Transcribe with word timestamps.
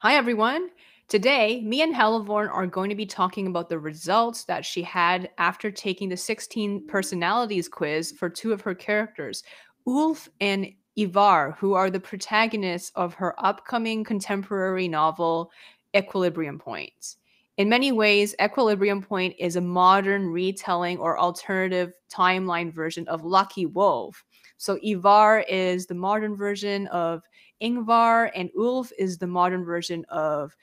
Hi, 0.00 0.14
everyone. 0.14 0.68
Today, 1.08 1.60
me 1.62 1.82
and 1.82 1.92
Helevorn 1.92 2.54
are 2.54 2.68
going 2.68 2.88
to 2.88 2.94
be 2.94 3.04
talking 3.04 3.48
about 3.48 3.68
the 3.68 3.80
results 3.80 4.44
that 4.44 4.64
she 4.64 4.80
had 4.80 5.28
after 5.38 5.72
taking 5.72 6.08
the 6.08 6.16
16 6.16 6.86
personalities 6.86 7.68
quiz 7.68 8.12
for 8.12 8.30
two 8.30 8.52
of 8.52 8.60
her 8.60 8.76
characters, 8.76 9.42
Ulf 9.88 10.28
and 10.40 10.68
Ivar, 10.96 11.56
who 11.58 11.72
are 11.74 11.90
the 11.90 11.98
protagonists 11.98 12.92
of 12.94 13.12
her 13.14 13.34
upcoming 13.44 14.04
contemporary 14.04 14.86
novel, 14.86 15.50
Equilibrium 15.96 16.60
Point. 16.60 17.16
In 17.56 17.68
many 17.68 17.90
ways, 17.90 18.36
Equilibrium 18.40 19.02
Point 19.02 19.34
is 19.36 19.56
a 19.56 19.60
modern 19.60 20.28
retelling 20.28 20.98
or 20.98 21.18
alternative 21.18 21.92
timeline 22.08 22.72
version 22.72 23.08
of 23.08 23.24
Lucky 23.24 23.66
Wolf. 23.66 24.24
So, 24.58 24.78
Ivar 24.80 25.40
is 25.48 25.86
the 25.86 25.94
modern 25.94 26.36
version 26.36 26.86
of 26.86 27.22
Yngvar, 27.62 28.30
and 28.34 28.50
Ulf 28.58 28.92
is 28.98 29.18
the 29.18 29.26
modern 29.26 29.64
version 29.64 30.04
of 30.08 30.56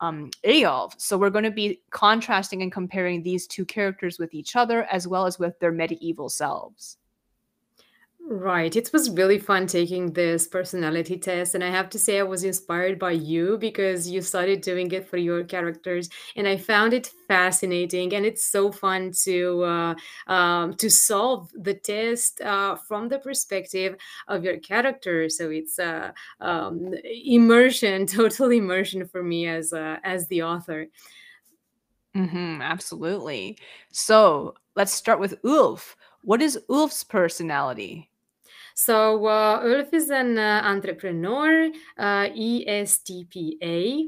um. 0.00 0.30
So 0.98 1.18
we're 1.18 1.30
going 1.30 1.44
to 1.44 1.50
be 1.50 1.82
contrasting 1.90 2.62
and 2.62 2.72
comparing 2.72 3.22
these 3.22 3.46
two 3.46 3.64
characters 3.66 4.18
with 4.18 4.32
each 4.32 4.56
other 4.56 4.84
as 4.84 5.06
well 5.06 5.26
as 5.26 5.38
with 5.38 5.58
their 5.58 5.72
medieval 5.72 6.28
selves. 6.28 6.96
Right. 8.32 8.76
It 8.76 8.90
was 8.92 9.10
really 9.10 9.40
fun 9.40 9.66
taking 9.66 10.12
this 10.12 10.46
personality 10.46 11.18
test. 11.18 11.56
And 11.56 11.64
I 11.64 11.70
have 11.70 11.90
to 11.90 11.98
say, 11.98 12.20
I 12.20 12.22
was 12.22 12.44
inspired 12.44 12.96
by 12.96 13.10
you 13.10 13.58
because 13.58 14.08
you 14.08 14.22
started 14.22 14.60
doing 14.60 14.92
it 14.92 15.08
for 15.08 15.16
your 15.16 15.42
characters. 15.42 16.08
And 16.36 16.46
I 16.46 16.56
found 16.56 16.92
it 16.92 17.10
fascinating. 17.26 18.14
And 18.14 18.24
it's 18.24 18.44
so 18.46 18.70
fun 18.70 19.10
to 19.24 19.62
uh, 19.64 19.94
um, 20.28 20.74
to 20.74 20.88
solve 20.88 21.50
the 21.54 21.74
test 21.74 22.40
uh, 22.40 22.76
from 22.76 23.08
the 23.08 23.18
perspective 23.18 23.96
of 24.28 24.44
your 24.44 24.58
character. 24.58 25.28
So 25.28 25.50
it's 25.50 25.80
uh, 25.80 26.12
um, 26.40 26.94
immersion, 27.04 28.06
total 28.06 28.50
immersion 28.50 29.08
for 29.08 29.24
me 29.24 29.48
as, 29.48 29.72
uh, 29.72 29.96
as 30.04 30.28
the 30.28 30.44
author. 30.44 30.86
Mm-hmm, 32.16 32.62
absolutely. 32.62 33.58
So 33.92 34.54
let's 34.76 34.92
start 34.92 35.20
with 35.20 35.38
Ulf. 35.44 35.96
What 36.22 36.42
is 36.42 36.58
Ulf's 36.68 37.04
personality? 37.04 38.10
So 38.84 39.26
uh, 39.26 39.60
Ulf 39.62 39.92
is 39.92 40.08
an 40.08 40.38
uh, 40.38 40.62
entrepreneur, 40.64 41.66
uh, 41.98 42.28
ESTPA, 42.30 44.06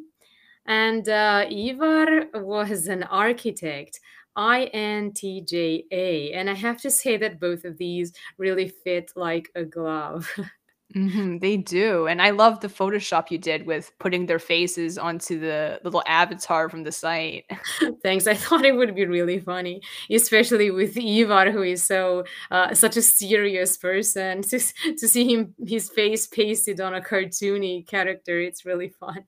and 0.64 1.08
uh, 1.10 1.44
Ivar 1.50 2.28
was 2.32 2.86
an 2.86 3.02
architect. 3.02 4.00
INTJA. 4.34 6.34
And 6.34 6.48
I 6.48 6.54
have 6.54 6.80
to 6.80 6.90
say 6.90 7.18
that 7.18 7.38
both 7.38 7.66
of 7.66 7.76
these 7.76 8.14
really 8.38 8.68
fit 8.68 9.12
like 9.14 9.50
a 9.54 9.62
glove. 9.62 10.32
Mhm, 10.94 11.40
they 11.40 11.56
do, 11.56 12.06
and 12.06 12.20
I 12.20 12.30
love 12.30 12.60
the 12.60 12.68
Photoshop 12.68 13.30
you 13.30 13.38
did 13.38 13.66
with 13.66 13.90
putting 13.98 14.26
their 14.26 14.38
faces 14.38 14.98
onto 14.98 15.38
the 15.40 15.80
little 15.84 16.02
avatar 16.06 16.68
from 16.68 16.82
the 16.82 16.92
site. 16.92 17.46
Thanks. 18.02 18.26
I 18.26 18.34
thought 18.34 18.64
it 18.66 18.76
would 18.76 18.94
be 18.94 19.06
really 19.06 19.38
funny, 19.38 19.80
especially 20.10 20.70
with 20.70 20.94
Ivar, 20.98 21.50
who 21.50 21.62
is 21.62 21.82
so 21.82 22.24
uh, 22.50 22.74
such 22.74 22.98
a 22.98 23.02
serious 23.02 23.78
person. 23.78 24.42
To, 24.42 24.58
to 24.98 25.08
see 25.08 25.32
him 25.32 25.54
his 25.66 25.88
face 25.88 26.26
pasted 26.26 26.78
on 26.80 26.94
a 26.94 27.00
cartoony 27.00 27.86
character, 27.86 28.38
it's 28.40 28.66
really 28.66 28.90
fun. 28.90 29.24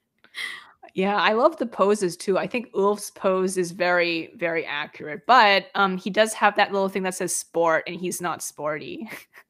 Yeah, 0.94 1.16
I 1.16 1.32
love 1.32 1.56
the 1.56 1.66
poses 1.66 2.16
too. 2.16 2.38
I 2.38 2.46
think 2.46 2.68
Ulf's 2.74 3.10
pose 3.10 3.56
is 3.56 3.72
very, 3.72 4.32
very 4.36 4.64
accurate, 4.64 5.22
but 5.26 5.66
um, 5.74 5.96
he 5.96 6.10
does 6.10 6.32
have 6.34 6.54
that 6.56 6.72
little 6.72 6.88
thing 6.88 7.02
that 7.02 7.14
says 7.14 7.34
sport, 7.34 7.84
and 7.86 7.96
he's 7.96 8.20
not 8.20 8.42
sporty. 8.42 9.08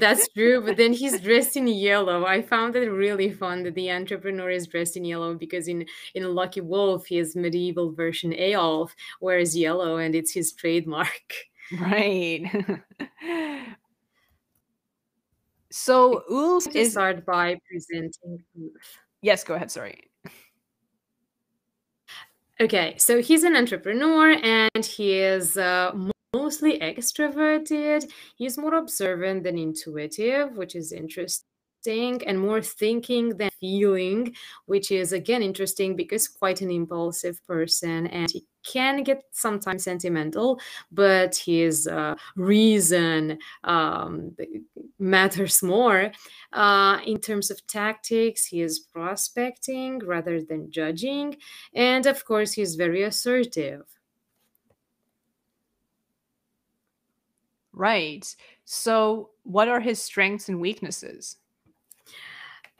That's 0.00 0.28
true, 0.28 0.60
but 0.60 0.76
then 0.76 0.92
he's 0.92 1.20
dressed 1.20 1.56
in 1.56 1.66
yellow. 1.66 2.26
I 2.26 2.42
found 2.42 2.76
it 2.76 2.90
really 2.90 3.30
fun 3.30 3.62
that 3.62 3.74
the 3.74 3.90
entrepreneur 3.90 4.50
is 4.50 4.66
dressed 4.66 4.96
in 4.96 5.04
yellow 5.04 5.34
because 5.34 5.68
in 5.68 5.86
in 6.14 6.34
Lucky 6.34 6.60
Wolf, 6.60 7.06
his 7.06 7.34
medieval 7.34 7.92
version 7.92 8.32
Eyolf 8.32 8.90
wears 9.20 9.56
yellow 9.56 9.96
and 9.96 10.14
it's 10.14 10.32
his 10.32 10.52
trademark. 10.52 11.32
Right. 11.80 12.44
so 15.70 16.22
Ulf 16.30 16.66
is 16.74 16.92
start 16.92 17.24
by 17.26 17.58
presenting 17.70 18.42
Ulf. 18.58 18.98
Yes, 19.22 19.44
go 19.44 19.54
ahead, 19.54 19.70
sorry. 19.70 20.10
Okay, 22.60 22.94
so 22.98 23.22
he's 23.22 23.44
an 23.44 23.54
entrepreneur 23.54 24.32
and 24.32 24.84
he 24.84 25.18
is 25.18 25.56
uh, 25.56 25.92
mostly 26.48 26.78
extroverted. 26.78 28.10
He's 28.36 28.56
more 28.56 28.76
observant 28.76 29.42
than 29.42 29.58
intuitive, 29.58 30.56
which 30.56 30.74
is 30.74 30.92
interesting, 30.92 32.22
and 32.26 32.40
more 32.40 32.62
thinking 32.62 33.36
than 33.36 33.50
feeling, 33.60 34.34
which 34.64 34.90
is 34.90 35.12
again 35.12 35.42
interesting 35.42 35.94
because 35.94 36.26
quite 36.26 36.62
an 36.62 36.70
impulsive 36.70 37.36
person 37.46 38.06
and 38.06 38.30
he 38.30 38.46
can 38.64 39.02
get 39.02 39.24
sometimes 39.30 39.84
sentimental, 39.84 40.58
but 40.90 41.36
his 41.36 41.86
uh, 41.86 42.14
reason 42.34 43.38
um, 43.64 44.34
matters 44.98 45.62
more. 45.62 46.10
Uh, 46.54 46.98
in 47.06 47.18
terms 47.18 47.50
of 47.50 47.66
tactics, 47.66 48.46
he 48.46 48.62
is 48.62 48.78
prospecting 48.78 49.98
rather 49.98 50.40
than 50.40 50.70
judging. 50.70 51.36
And 51.74 52.06
of 52.06 52.24
course, 52.24 52.52
he's 52.52 52.74
very 52.74 53.02
assertive. 53.02 53.97
Right. 57.78 58.34
So, 58.64 59.30
what 59.44 59.68
are 59.68 59.78
his 59.78 60.02
strengths 60.02 60.48
and 60.48 60.60
weaknesses? 60.60 61.36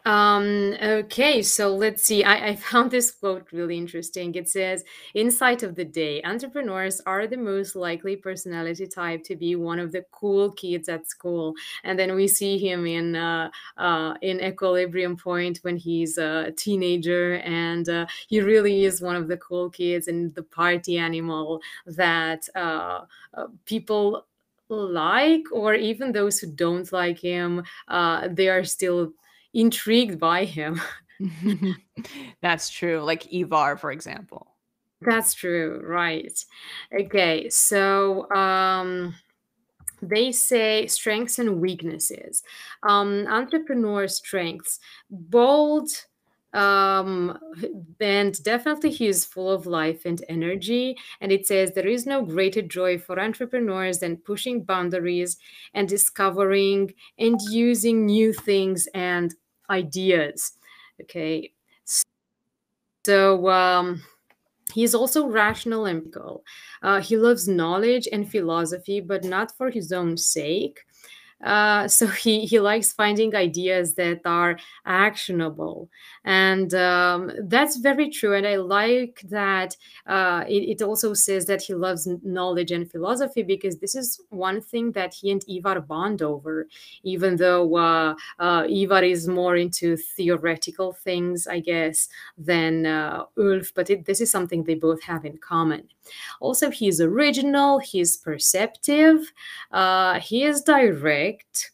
Um, 0.04 0.74
okay, 0.82 1.42
so 1.42 1.74
let's 1.74 2.02
see. 2.02 2.24
I, 2.24 2.48
I 2.48 2.56
found 2.56 2.90
this 2.90 3.12
quote 3.12 3.46
really 3.52 3.76
interesting. 3.76 4.34
It 4.34 4.48
says, 4.48 4.84
Insight 5.14 5.62
of 5.62 5.76
the 5.76 5.84
day 5.84 6.20
entrepreneurs 6.24 7.00
are 7.06 7.28
the 7.28 7.36
most 7.36 7.76
likely 7.76 8.16
personality 8.16 8.86
type 8.88 9.22
to 9.24 9.36
be 9.36 9.54
one 9.54 9.78
of 9.78 9.92
the 9.92 10.04
cool 10.10 10.50
kids 10.52 10.88
at 10.88 11.08
school. 11.08 11.54
And 11.84 11.96
then 11.96 12.16
we 12.16 12.26
see 12.26 12.58
him 12.58 12.86
in 12.86 13.14
uh, 13.14 13.50
uh, 13.76 14.14
in 14.22 14.40
Equilibrium 14.40 15.16
Point 15.16 15.58
when 15.62 15.76
he's 15.76 16.18
a 16.18 16.52
teenager, 16.56 17.34
and 17.44 17.88
uh, 17.88 18.06
he 18.26 18.40
really 18.40 18.84
is 18.84 19.00
one 19.00 19.14
of 19.14 19.28
the 19.28 19.36
cool 19.36 19.70
kids 19.70 20.08
and 20.08 20.34
the 20.34 20.42
party 20.42 20.98
animal 20.98 21.60
that 21.86 22.48
uh, 22.56 23.02
uh, 23.34 23.46
people 23.64 24.24
like, 24.68 25.44
or 25.52 25.74
even 25.74 26.12
those 26.12 26.38
who 26.38 26.48
don't 26.52 26.90
like 26.92 27.18
him, 27.18 27.64
uh, 27.88 28.28
they 28.30 28.48
are 28.48 28.64
still 28.64 29.12
intrigued 29.54 30.18
by 30.18 30.44
him. 30.44 30.80
That's 32.42 32.70
true. 32.70 33.00
Like 33.02 33.32
Ivar, 33.32 33.76
for 33.76 33.90
example. 33.90 34.54
That's 35.00 35.34
true, 35.34 35.80
right. 35.86 36.44
Okay, 36.92 37.48
so 37.50 38.28
um, 38.32 39.14
they 40.02 40.32
say 40.32 40.86
strengths 40.88 41.38
and 41.38 41.60
weaknesses. 41.60 42.42
Um, 42.82 43.26
entrepreneur 43.28 44.08
strengths, 44.08 44.80
bold, 45.08 45.88
um 46.54 47.38
and 48.00 48.42
definitely 48.42 48.90
he 48.90 49.06
is 49.06 49.24
full 49.24 49.50
of 49.50 49.66
life 49.66 50.06
and 50.06 50.24
energy 50.30 50.96
and 51.20 51.30
it 51.30 51.46
says 51.46 51.72
there 51.72 51.86
is 51.86 52.06
no 52.06 52.22
greater 52.24 52.62
joy 52.62 52.98
for 52.98 53.20
entrepreneurs 53.20 53.98
than 53.98 54.16
pushing 54.16 54.62
boundaries 54.64 55.36
and 55.74 55.88
discovering 55.88 56.92
and 57.18 57.38
using 57.50 58.06
new 58.06 58.32
things 58.32 58.88
and 58.94 59.34
ideas 59.70 60.52
okay 61.02 61.52
so 63.04 63.48
um 63.48 64.02
He 64.74 64.84
is 64.84 64.94
also 64.94 65.28
rational 65.28 65.86
and 65.86 66.02
practical. 66.02 66.44
Uh, 66.82 67.00
he 67.00 67.16
loves 67.16 67.48
knowledge 67.48 68.08
and 68.12 68.30
philosophy, 68.30 69.00
but 69.00 69.24
not 69.24 69.52
for 69.58 69.70
his 69.70 69.92
own 69.92 70.16
sake. 70.18 70.78
Uh, 71.44 71.86
so 71.86 72.06
he 72.24 72.46
he 72.46 72.58
likes 72.60 72.92
finding 72.92 73.34
ideas 73.34 73.94
that 73.94 74.20
are 74.24 74.58
actionable, 74.86 75.88
and 76.24 76.74
um, 76.74 77.30
that's 77.44 77.76
very 77.76 78.10
true. 78.10 78.34
And 78.34 78.46
I 78.46 78.56
like 78.56 79.22
that 79.28 79.76
uh, 80.06 80.44
it, 80.48 80.80
it, 80.80 80.82
also 80.82 81.14
says 81.14 81.46
that 81.46 81.62
he 81.62 81.74
loves 81.74 82.08
knowledge 82.22 82.72
and 82.72 82.90
philosophy 82.90 83.42
because 83.42 83.78
this 83.78 83.94
is 83.94 84.20
one 84.30 84.60
thing 84.60 84.92
that 84.92 85.14
he 85.14 85.30
and 85.30 85.42
Ivar 85.48 85.80
bond 85.80 86.22
over. 86.22 86.66
Even 87.04 87.36
though 87.36 87.76
uh, 87.76 88.14
uh 88.38 88.64
Ivar 88.68 89.04
is 89.04 89.28
more 89.28 89.56
into 89.56 89.96
theoretical 89.96 90.92
things, 90.92 91.46
I 91.46 91.60
guess, 91.60 92.08
than 92.36 92.86
uh, 92.86 93.24
Ulf, 93.38 93.72
but 93.74 93.90
it, 93.90 94.06
this 94.06 94.20
is 94.20 94.30
something 94.30 94.64
they 94.64 94.74
both 94.74 95.02
have 95.02 95.24
in 95.24 95.38
common. 95.38 95.88
Also, 96.40 96.70
he 96.70 96.88
is 96.88 97.00
original. 97.00 97.78
He 97.78 98.00
is 98.00 98.16
perceptive. 98.16 99.32
Uh, 99.70 100.20
he 100.20 100.44
is 100.44 100.62
direct 100.62 101.72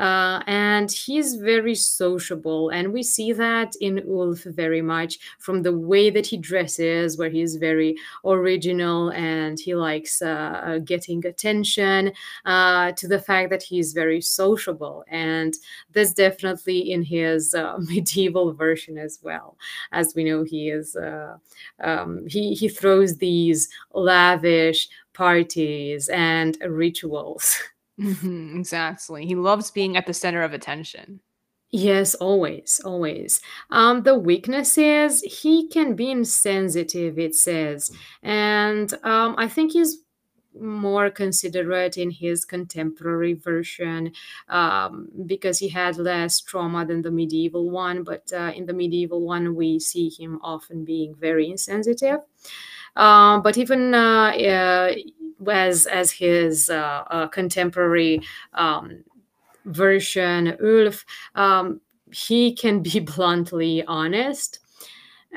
uh, 0.00 0.42
and 0.46 0.90
he's 0.90 1.34
very 1.34 1.74
sociable 1.74 2.70
and 2.70 2.90
we 2.90 3.02
see 3.02 3.32
that 3.32 3.74
in 3.82 4.02
ulf 4.08 4.42
very 4.44 4.80
much 4.80 5.18
from 5.38 5.62
the 5.62 5.76
way 5.76 6.08
that 6.08 6.26
he 6.26 6.38
dresses 6.38 7.18
where 7.18 7.28
he's 7.28 7.56
very 7.56 7.94
original 8.24 9.10
and 9.10 9.60
he 9.60 9.74
likes 9.74 10.22
uh, 10.22 10.78
getting 10.84 11.24
attention 11.26 12.12
uh, 12.46 12.92
to 12.92 13.06
the 13.06 13.18
fact 13.18 13.50
that 13.50 13.62
he's 13.62 13.92
very 13.92 14.20
sociable. 14.20 15.04
And 15.08 15.54
that's 15.92 16.14
definitely 16.14 16.92
in 16.92 17.02
his 17.02 17.52
uh, 17.52 17.76
medieval 17.78 18.54
version 18.54 18.96
as 18.96 19.18
well 19.22 19.58
as 19.92 20.14
we 20.14 20.24
know 20.24 20.44
he 20.44 20.70
is 20.70 20.96
uh, 20.96 21.36
um, 21.80 22.26
he, 22.26 22.54
he 22.54 22.68
throws 22.68 23.18
these 23.18 23.68
lavish 23.92 24.88
parties 25.12 26.08
and 26.08 26.56
rituals 26.66 27.58
Mhm, 28.00 28.56
exactly. 28.58 29.26
He 29.26 29.34
loves 29.34 29.70
being 29.70 29.96
at 29.96 30.06
the 30.06 30.14
center 30.14 30.42
of 30.42 30.52
attention. 30.52 31.20
Yes, 31.72 32.14
always, 32.16 32.80
always. 32.84 33.40
Um, 33.70 34.02
the 34.02 34.18
weakness 34.18 34.76
is 34.76 35.20
he 35.22 35.68
can 35.68 35.94
be 35.94 36.10
insensitive, 36.10 37.18
it 37.18 37.34
says. 37.36 37.92
And 38.22 38.92
um, 39.04 39.36
I 39.38 39.46
think 39.46 39.72
he's 39.72 39.98
more 40.60 41.10
considerate 41.10 41.96
in 41.96 42.10
his 42.10 42.44
contemporary 42.44 43.34
version 43.34 44.12
um, 44.48 45.08
because 45.26 45.58
he 45.60 45.68
had 45.68 45.96
less 45.96 46.40
trauma 46.40 46.84
than 46.84 47.02
the 47.02 47.10
medieval 47.12 47.70
one. 47.70 48.02
But 48.02 48.32
uh, 48.32 48.52
in 48.56 48.66
the 48.66 48.72
medieval 48.72 49.20
one, 49.24 49.54
we 49.54 49.78
see 49.78 50.08
him 50.08 50.40
often 50.42 50.84
being 50.84 51.14
very 51.14 51.48
insensitive. 51.48 52.18
Um, 52.96 53.42
but 53.42 53.56
even 53.58 53.94
uh, 53.94 54.32
as 55.48 55.86
as 55.86 56.10
his 56.10 56.70
uh, 56.70 57.04
uh, 57.10 57.26
contemporary 57.28 58.22
um, 58.54 59.04
version, 59.64 60.56
Ulf, 60.62 61.04
um, 61.34 61.80
he 62.12 62.52
can 62.52 62.82
be 62.82 63.00
bluntly 63.16 63.84
honest 63.84 64.60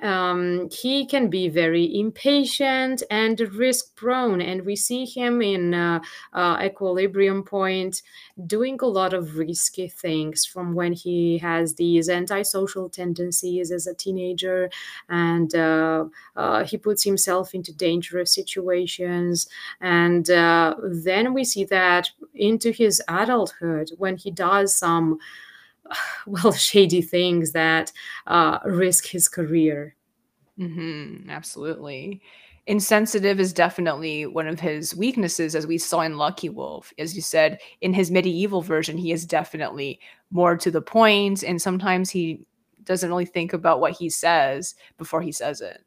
um, 0.02 0.70
he 0.72 1.06
can 1.06 1.30
be 1.30 1.48
very 1.50 2.00
impatient 2.00 3.04
and 3.12 3.40
risk 3.40 3.96
prone 3.96 4.42
and 4.42 4.66
we 4.66 4.76
see 4.76 5.06
him 5.06 5.42
in 5.42 5.74
uh, 5.74 6.00
uh, 6.34 6.58
equilibrium 6.64 7.44
point 7.44 8.02
doing 8.48 8.78
a 8.82 8.88
lot 8.88 9.14
of 9.14 9.38
risky 9.38 9.88
things 9.88 10.46
from 10.46 10.74
when 10.74 10.94
he 10.94 11.38
has 11.38 11.76
these 11.76 12.10
antisocial 12.10 12.90
tendencies 12.90 13.72
as 13.72 13.86
a 13.86 13.94
teenager 13.94 14.70
and 15.10 15.54
uh, 15.56 16.06
uh 16.36 16.64
he 16.64 16.78
puts 16.78 17.04
himself 17.04 17.54
into 17.54 17.72
dangerous 17.74 18.34
situations. 18.34 19.48
And 19.82 20.30
uh, 20.30 20.76
then 20.84 21.34
we 21.34 21.44
see 21.44 21.66
that 21.66 22.10
into 22.34 22.72
his 22.72 23.02
adulthood 23.08 23.92
when 23.98 24.18
he 24.18 24.32
does 24.32 24.74
some 24.74 25.20
well 26.28 26.52
shady 26.54 27.02
things 27.02 27.52
that 27.54 27.92
uh, 28.28 28.60
risk 28.66 29.06
his 29.08 29.28
career 29.28 29.96
hmm 30.58 31.30
absolutely. 31.30 32.22
Insensitive 32.68 33.40
is 33.40 33.52
definitely 33.54 34.26
one 34.26 34.48
of 34.48 34.60
his 34.60 34.96
weaknesses, 34.96 35.56
as 35.56 35.68
we 35.68 35.78
saw 35.78 36.02
in 36.02 36.18
Lucky 36.18 36.50
Wolf. 36.50 36.94
As 36.98 37.16
you 37.16 37.22
said, 37.22 37.60
in 37.82 37.94
his 37.94 38.12
medieval 38.12 38.62
version, 38.62 38.98
he 38.98 39.12
is 39.12 39.26
definitely 39.26 40.00
more 40.32 40.56
to 40.58 40.72
the 40.72 40.82
point, 40.82 41.44
and 41.44 41.62
sometimes 41.62 42.10
he 42.10 42.46
doesn't 42.84 43.10
really 43.10 43.26
think 43.26 43.54
about 43.54 43.82
what 43.82 43.94
he 43.94 44.10
says 44.10 44.76
before 44.98 45.22
he 45.22 45.32
says 45.32 45.62
it. 45.62 45.84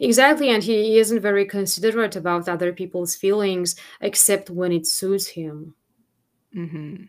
exactly 0.00 0.50
and 0.50 0.62
he 0.62 0.98
isn't 0.98 1.20
very 1.20 1.44
considerate 1.44 2.16
about 2.16 2.48
other 2.48 2.72
people's 2.72 3.14
feelings 3.14 3.76
except 4.00 4.50
when 4.50 4.72
it 4.72 4.86
suits 4.86 5.26
him 5.26 5.74
hmm 6.52 7.04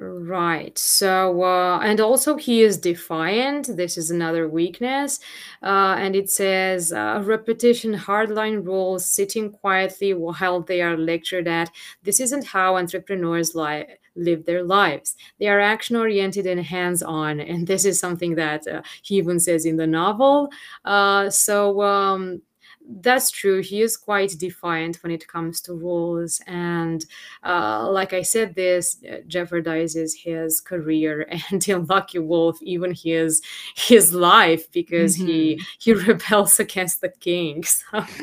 Right. 0.00 0.78
So, 0.78 1.42
uh, 1.42 1.80
and 1.80 2.00
also 2.00 2.36
he 2.36 2.62
is 2.62 2.78
defiant. 2.78 3.76
This 3.76 3.98
is 3.98 4.12
another 4.12 4.48
weakness. 4.48 5.18
Uh, 5.60 5.96
and 5.98 6.14
it 6.14 6.30
says 6.30 6.92
uh, 6.92 7.20
repetition, 7.24 7.94
hardline 7.94 8.64
rules, 8.64 9.08
sitting 9.08 9.50
quietly 9.50 10.14
while 10.14 10.60
they 10.62 10.82
are 10.82 10.96
lectured 10.96 11.48
at. 11.48 11.72
This 12.04 12.20
isn't 12.20 12.46
how 12.46 12.76
entrepreneurs 12.76 13.56
li- 13.56 13.86
live 14.14 14.44
their 14.44 14.62
lives. 14.62 15.16
They 15.40 15.48
are 15.48 15.58
action 15.58 15.96
oriented 15.96 16.46
and 16.46 16.60
hands 16.60 17.02
on. 17.02 17.40
And 17.40 17.66
this 17.66 17.84
is 17.84 17.98
something 17.98 18.36
that 18.36 18.68
uh, 18.68 18.82
he 19.02 19.16
even 19.16 19.40
says 19.40 19.66
in 19.66 19.78
the 19.78 19.86
novel. 19.88 20.48
Uh, 20.84 21.28
so, 21.28 21.82
um, 21.82 22.40
that's 22.88 23.30
true. 23.30 23.60
He 23.60 23.82
is 23.82 23.96
quite 23.96 24.34
defiant 24.38 25.02
when 25.02 25.12
it 25.12 25.28
comes 25.28 25.60
to 25.62 25.74
rules, 25.74 26.40
and 26.46 27.04
uh, 27.44 27.88
like 27.90 28.12
I 28.14 28.22
said, 28.22 28.54
this 28.54 28.96
uh, 29.04 29.16
jeopardizes 29.28 30.12
his 30.16 30.60
career 30.60 31.28
and 31.50 31.66
in 31.68 31.84
Lucky 31.86 32.18
Wolf, 32.18 32.58
even 32.62 32.94
his 32.94 33.42
his 33.76 34.14
life 34.14 34.70
because 34.72 35.14
he 35.16 35.58
hmm 35.58 35.62
he 35.78 35.92
rebels 36.06 36.58
against 36.60 37.00
the 37.00 37.10
king. 37.20 37.64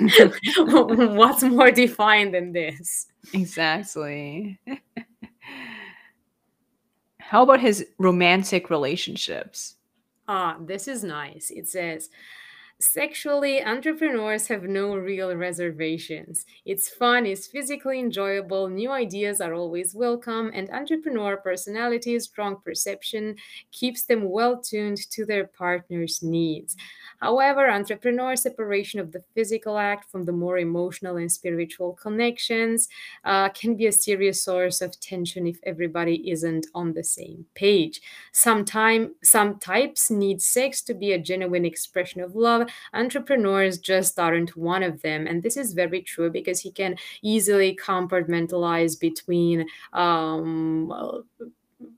So, 0.09 0.31
what's 1.13 1.43
more 1.43 1.71
defiant 1.71 2.31
than 2.33 2.51
this? 2.53 3.07
Exactly. 3.33 4.59
How 7.19 7.43
about 7.43 7.59
his 7.59 7.85
romantic 7.97 8.69
relationships? 8.69 9.75
Ah, 10.27 10.57
this 10.59 10.87
is 10.87 11.03
nice. 11.03 11.51
It 11.51 11.67
says. 11.67 12.09
Sexually, 12.77 13.63
entrepreneurs 13.63 14.47
have 14.49 14.63
no 14.63 14.97
real 14.97 15.33
reservations. 15.33 16.45
It's 16.65 16.89
fun, 16.89 17.25
it's 17.25 17.47
physically 17.47 18.01
enjoyable, 18.01 18.67
new 18.67 18.91
ideas 18.91 19.39
are 19.39 19.53
always 19.53 19.95
welcome, 19.95 20.51
and 20.53 20.69
entrepreneur 20.69 21.37
personality, 21.37 22.19
strong 22.19 22.57
perception 22.65 23.37
keeps 23.71 24.03
them 24.03 24.29
well 24.29 24.57
tuned 24.61 24.97
to 25.11 25.25
their 25.25 25.47
partner's 25.47 26.21
needs. 26.21 26.75
However, 27.21 27.69
entrepreneur 27.69 28.35
separation 28.35 28.99
of 28.99 29.13
the 29.13 29.23
physical 29.33 29.77
act 29.77 30.11
from 30.11 30.25
the 30.25 30.33
more 30.33 30.57
emotional 30.57 31.15
and 31.15 31.31
spiritual 31.31 31.93
connections 31.93 32.89
uh, 33.23 33.49
can 33.49 33.75
be 33.75 33.87
a 33.87 33.91
serious 33.93 34.43
source 34.43 34.81
of 34.81 34.99
tension 34.99 35.47
if 35.47 35.57
everybody 35.63 36.29
isn't 36.29 36.67
on 36.75 36.91
the 36.91 37.05
same 37.05 37.45
page. 37.55 38.01
Sometime, 38.33 39.15
some 39.23 39.59
types 39.59 40.11
need 40.11 40.41
sex 40.41 40.81
to 40.81 40.93
be 40.93 41.13
a 41.13 41.19
genuine 41.19 41.63
expression 41.63 42.19
of 42.19 42.35
love. 42.35 42.64
Entrepreneurs 42.93 43.77
just 43.77 44.19
aren't 44.19 44.55
one 44.55 44.83
of 44.83 45.01
them. 45.01 45.27
And 45.27 45.41
this 45.43 45.57
is 45.57 45.73
very 45.73 46.01
true 46.01 46.29
because 46.29 46.59
he 46.59 46.71
can 46.71 46.95
easily 47.21 47.75
compartmentalize 47.75 48.99
between 48.99 49.67
um, 49.93 51.23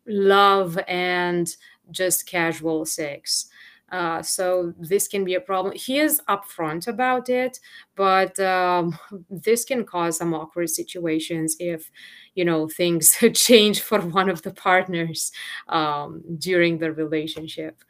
love 0.06 0.80
and 0.88 1.56
just 1.92 2.28
casual 2.28 2.86
sex. 2.86 3.50
Uh, 3.90 4.22
so 4.22 4.74
this 4.78 5.08
can 5.08 5.24
be 5.24 5.36
a 5.36 5.40
problem. 5.40 5.74
He 5.74 6.00
is 6.00 6.22
upfront 6.28 6.88
about 6.88 7.30
it, 7.30 7.60
but 7.96 8.38
um, 8.40 8.98
this 9.30 9.64
can 9.64 9.86
cause 9.86 10.18
some 10.18 10.34
awkward 10.34 10.70
situations 10.70 11.56
if, 11.60 11.90
you 12.36 12.44
know, 12.44 12.68
things 12.68 13.16
change 13.34 13.80
for 13.80 14.02
one 14.02 14.30
of 14.30 14.42
the 14.42 14.52
partners 14.52 15.32
um, 15.70 16.22
during 16.38 16.80
the 16.80 16.92
relationship. 16.92 17.82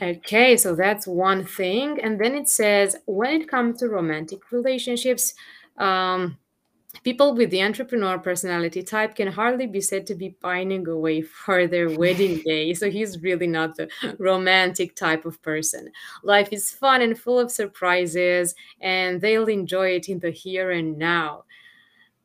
Okay, 0.00 0.56
so 0.56 0.74
that's 0.74 1.06
one 1.06 1.44
thing. 1.44 2.00
And 2.00 2.20
then 2.20 2.34
it 2.34 2.48
says 2.48 2.96
when 3.06 3.40
it 3.40 3.48
comes 3.48 3.80
to 3.80 3.88
romantic 3.88 4.50
relationships, 4.52 5.34
um, 5.76 6.38
People 7.04 7.34
with 7.34 7.50
the 7.50 7.62
entrepreneur 7.62 8.18
personality 8.18 8.82
type 8.82 9.16
can 9.16 9.26
hardly 9.26 9.66
be 9.66 9.80
said 9.80 10.06
to 10.06 10.14
be 10.14 10.30
pining 10.30 10.86
away 10.86 11.22
for 11.22 11.66
their 11.66 11.90
wedding 11.90 12.42
day. 12.44 12.74
So 12.74 12.90
he's 12.90 13.20
really 13.22 13.46
not 13.46 13.76
the 13.76 13.88
romantic 14.18 14.94
type 14.94 15.24
of 15.24 15.42
person. 15.42 15.90
Life 16.22 16.50
is 16.52 16.70
fun 16.70 17.02
and 17.02 17.18
full 17.18 17.40
of 17.40 17.50
surprises, 17.50 18.54
and 18.80 19.20
they'll 19.20 19.48
enjoy 19.48 19.88
it 19.88 20.08
in 20.08 20.20
the 20.20 20.30
here 20.30 20.70
and 20.70 20.96
now. 20.98 21.44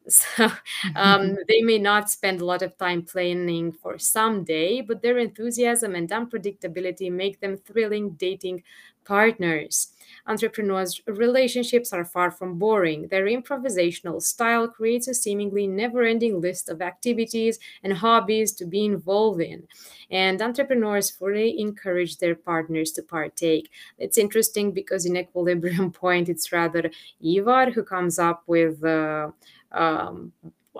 So 0.38 0.50
um, 0.96 1.36
they 1.50 1.62
may 1.62 1.78
not 1.80 2.10
spend 2.10 2.40
a 2.42 2.46
lot 2.46 2.62
of 2.62 2.78
time 2.78 3.02
planning 3.04 3.72
for 3.74 3.98
someday, 4.00 4.82
but 4.82 5.02
their 5.02 5.18
enthusiasm 5.18 5.96
and 5.96 6.10
unpredictability 6.10 7.12
make 7.12 7.42
them 7.42 7.58
thrilling 7.58 8.12
dating 8.12 8.64
partners. 9.04 9.94
Entrepreneurs' 10.26 11.02
relationships 11.08 11.92
are 11.94 12.06
far 12.06 12.30
from 12.32 12.58
boring. 12.58 13.08
Their 13.08 13.26
improvisational 13.26 14.22
style 14.22 14.68
creates 14.68 15.08
a 15.08 15.14
seemingly 15.14 15.68
never 15.68 16.04
ending 16.04 16.40
list 16.42 16.70
of 16.70 16.82
activities 16.82 17.60
and 17.84 17.94
hobbies 17.94 18.52
to 18.54 18.66
be 18.66 18.86
involved 18.86 19.42
in. 19.42 19.68
And 20.10 20.42
entrepreneurs 20.42 21.10
fully 21.10 21.60
encourage 21.60 22.18
their 22.18 22.36
partners 22.36 22.92
to 22.94 23.04
partake. 23.04 23.70
It's 23.98 24.18
interesting 24.18 24.72
because 24.72 25.06
in 25.06 25.18
Equilibrium 25.18 25.92
Point, 25.98 26.30
it's 26.30 26.52
rather 26.52 26.90
Ivar 27.22 27.72
who 27.72 27.84
comes 27.84 28.20
up 28.20 28.44
with. 28.48 28.84
Uh, 28.84 29.32
um, 29.72 30.32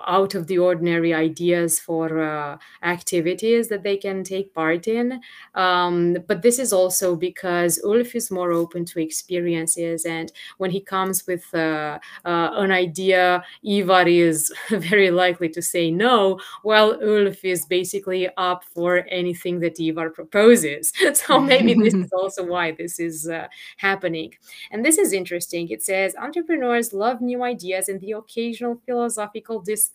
out 0.06 0.34
of 0.34 0.46
the 0.46 0.58
ordinary 0.58 1.12
ideas 1.14 1.78
for 1.78 2.20
uh, 2.20 2.58
activities 2.82 3.68
that 3.68 3.82
they 3.82 3.96
can 3.96 4.24
take 4.24 4.54
part 4.54 4.86
in. 4.88 5.20
Um, 5.54 6.16
but 6.26 6.42
this 6.42 6.58
is 6.58 6.72
also 6.72 7.16
because 7.16 7.80
Ulf 7.84 8.14
is 8.14 8.30
more 8.30 8.52
open 8.52 8.84
to 8.86 9.00
experiences, 9.00 10.04
and 10.04 10.32
when 10.58 10.70
he 10.70 10.80
comes 10.80 11.26
with 11.26 11.44
uh, 11.54 11.98
uh, 12.24 12.50
an 12.54 12.72
idea, 12.72 13.42
Ivar 13.64 14.06
is 14.08 14.52
very 14.70 15.10
likely 15.10 15.48
to 15.50 15.62
say 15.62 15.90
no, 15.90 16.38
while 16.62 16.98
Ulf 17.02 17.44
is 17.44 17.66
basically 17.66 18.28
up 18.36 18.64
for 18.64 19.06
anything 19.10 19.60
that 19.60 19.80
Ivar 19.80 20.10
proposes. 20.10 20.92
so 21.14 21.40
maybe 21.40 21.74
this 21.74 21.94
is 21.94 22.12
also 22.18 22.44
why 22.44 22.72
this 22.72 22.98
is 23.00 23.28
uh, 23.28 23.48
happening. 23.76 24.34
And 24.70 24.84
this 24.84 24.98
is 24.98 25.12
interesting. 25.12 25.68
It 25.68 25.82
says 25.82 26.14
entrepreneurs 26.16 26.92
love 26.92 27.20
new 27.20 27.42
ideas 27.42 27.88
and 27.88 28.00
the 28.00 28.12
occasional 28.12 28.80
philosophical 28.86 29.60
discussion, 29.60 29.87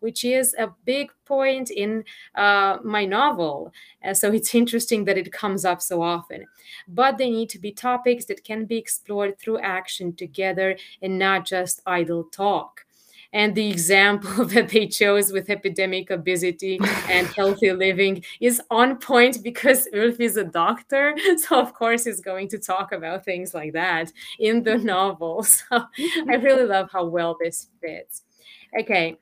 which 0.00 0.24
is 0.24 0.54
a 0.58 0.68
big 0.84 1.10
point 1.24 1.70
in 1.70 2.04
uh, 2.34 2.78
my 2.84 3.04
novel. 3.04 3.72
Uh, 4.04 4.14
so 4.14 4.32
it's 4.32 4.54
interesting 4.54 5.04
that 5.04 5.18
it 5.18 5.32
comes 5.32 5.64
up 5.64 5.80
so 5.80 6.02
often. 6.02 6.44
But 6.88 7.18
they 7.18 7.30
need 7.30 7.48
to 7.50 7.58
be 7.58 7.72
topics 7.72 8.24
that 8.26 8.44
can 8.44 8.64
be 8.64 8.76
explored 8.76 9.38
through 9.38 9.58
action 9.60 10.14
together 10.14 10.76
and 11.02 11.18
not 11.18 11.46
just 11.46 11.82
idle 11.86 12.24
talk. 12.24 12.84
And 13.34 13.52
the 13.56 13.68
example 13.68 14.44
that 14.54 14.68
they 14.68 14.86
chose 14.86 15.32
with 15.32 15.50
epidemic 15.50 16.10
obesity 16.10 16.78
and 17.10 17.26
healthy 17.26 17.72
living 17.72 18.24
is 18.40 18.62
on 18.70 18.96
point 18.96 19.42
because 19.42 19.88
Ulf 19.92 20.20
is 20.20 20.38
a 20.38 20.44
doctor. 20.44 21.14
So, 21.36 21.60
of 21.60 21.74
course, 21.74 22.04
he's 22.04 22.20
going 22.20 22.48
to 22.50 22.58
talk 22.58 22.92
about 22.92 23.24
things 23.24 23.54
like 23.54 23.72
that 23.72 24.12
in 24.38 24.62
the 24.62 24.78
novel. 24.94 25.42
So, 25.42 25.84
I 26.30 26.34
really 26.36 26.64
love 26.64 26.90
how 26.92 27.06
well 27.06 27.36
this 27.40 27.68
fits. 27.80 28.22
Okay, 28.78 29.18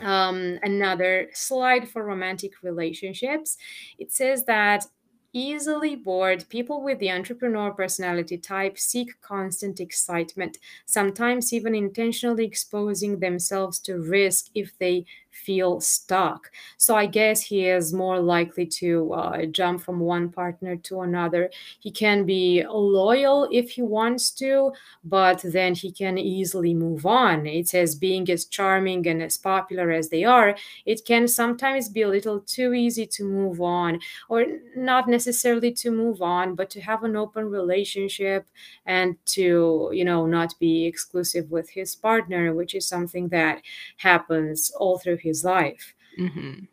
um, 0.00 0.58
another 0.62 1.28
slide 1.34 1.88
for 1.88 2.04
romantic 2.04 2.62
relationships. 2.62 3.56
It 3.98 4.12
says 4.12 4.44
that 4.46 4.86
easily 5.32 5.94
bored 5.94 6.44
people 6.48 6.82
with 6.82 6.98
the 6.98 7.10
entrepreneur 7.10 7.70
personality 7.72 8.36
type 8.36 8.78
seek 8.78 9.20
constant 9.20 9.78
excitement, 9.78 10.58
sometimes 10.86 11.52
even 11.52 11.74
intentionally 11.74 12.44
exposing 12.44 13.20
themselves 13.20 13.78
to 13.80 13.98
risk 14.00 14.46
if 14.54 14.76
they 14.78 15.06
feel 15.46 15.80
stuck. 15.80 16.50
So 16.76 16.94
I 16.96 17.06
guess 17.06 17.42
he 17.42 17.66
is 17.66 17.92
more 17.92 18.20
likely 18.20 18.66
to 18.80 19.12
uh, 19.12 19.46
jump 19.46 19.82
from 19.82 20.00
one 20.00 20.28
partner 20.30 20.76
to 20.76 21.00
another. 21.00 21.50
He 21.80 21.90
can 21.90 22.24
be 22.26 22.64
loyal 22.68 23.48
if 23.52 23.70
he 23.70 23.82
wants 23.82 24.30
to, 24.42 24.72
but 25.04 25.40
then 25.44 25.74
he 25.74 25.90
can 25.92 26.18
easily 26.18 26.74
move 26.74 27.04
on. 27.06 27.46
It 27.46 27.68
says 27.68 27.94
being 27.94 28.28
as 28.30 28.44
charming 28.56 29.06
and 29.06 29.22
as 29.22 29.36
popular 29.36 29.90
as 29.90 30.08
they 30.08 30.24
are, 30.24 30.56
it 30.84 31.04
can 31.04 31.28
sometimes 31.28 31.88
be 31.88 32.02
a 32.02 32.08
little 32.08 32.40
too 32.40 32.74
easy 32.74 33.06
to 33.06 33.24
move 33.24 33.60
on, 33.60 34.00
or 34.28 34.44
not 34.76 35.08
necessarily 35.08 35.72
to 35.72 35.90
move 35.90 36.20
on, 36.22 36.54
but 36.54 36.70
to 36.70 36.80
have 36.80 37.02
an 37.04 37.16
open 37.16 37.44
relationship 37.50 38.46
and 38.86 39.16
to, 39.36 39.90
you 39.92 40.04
know, 40.04 40.26
not 40.26 40.54
be 40.58 40.84
exclusive 40.86 41.50
with 41.50 41.68
his 41.70 41.94
partner, 41.94 42.54
which 42.54 42.74
is 42.74 42.86
something 42.88 43.28
that 43.28 43.62
happens 44.08 44.70
all 44.80 44.98
through 44.98 45.18
his 45.18 45.29
life. 45.44 45.94
Mm-hmm. 46.18 46.64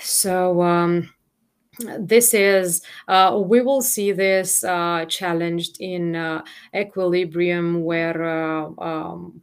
So, 0.00 0.62
um, 0.62 1.10
this 1.98 2.34
is 2.34 2.82
uh, 3.08 3.40
we 3.44 3.60
will 3.60 3.82
see 3.82 4.12
this 4.12 4.62
uh, 4.64 5.04
challenged 5.08 5.80
in 5.80 6.14
uh, 6.14 6.42
equilibrium 6.74 7.82
where 7.82 8.22
uh, 8.22 8.70
um, 8.78 9.40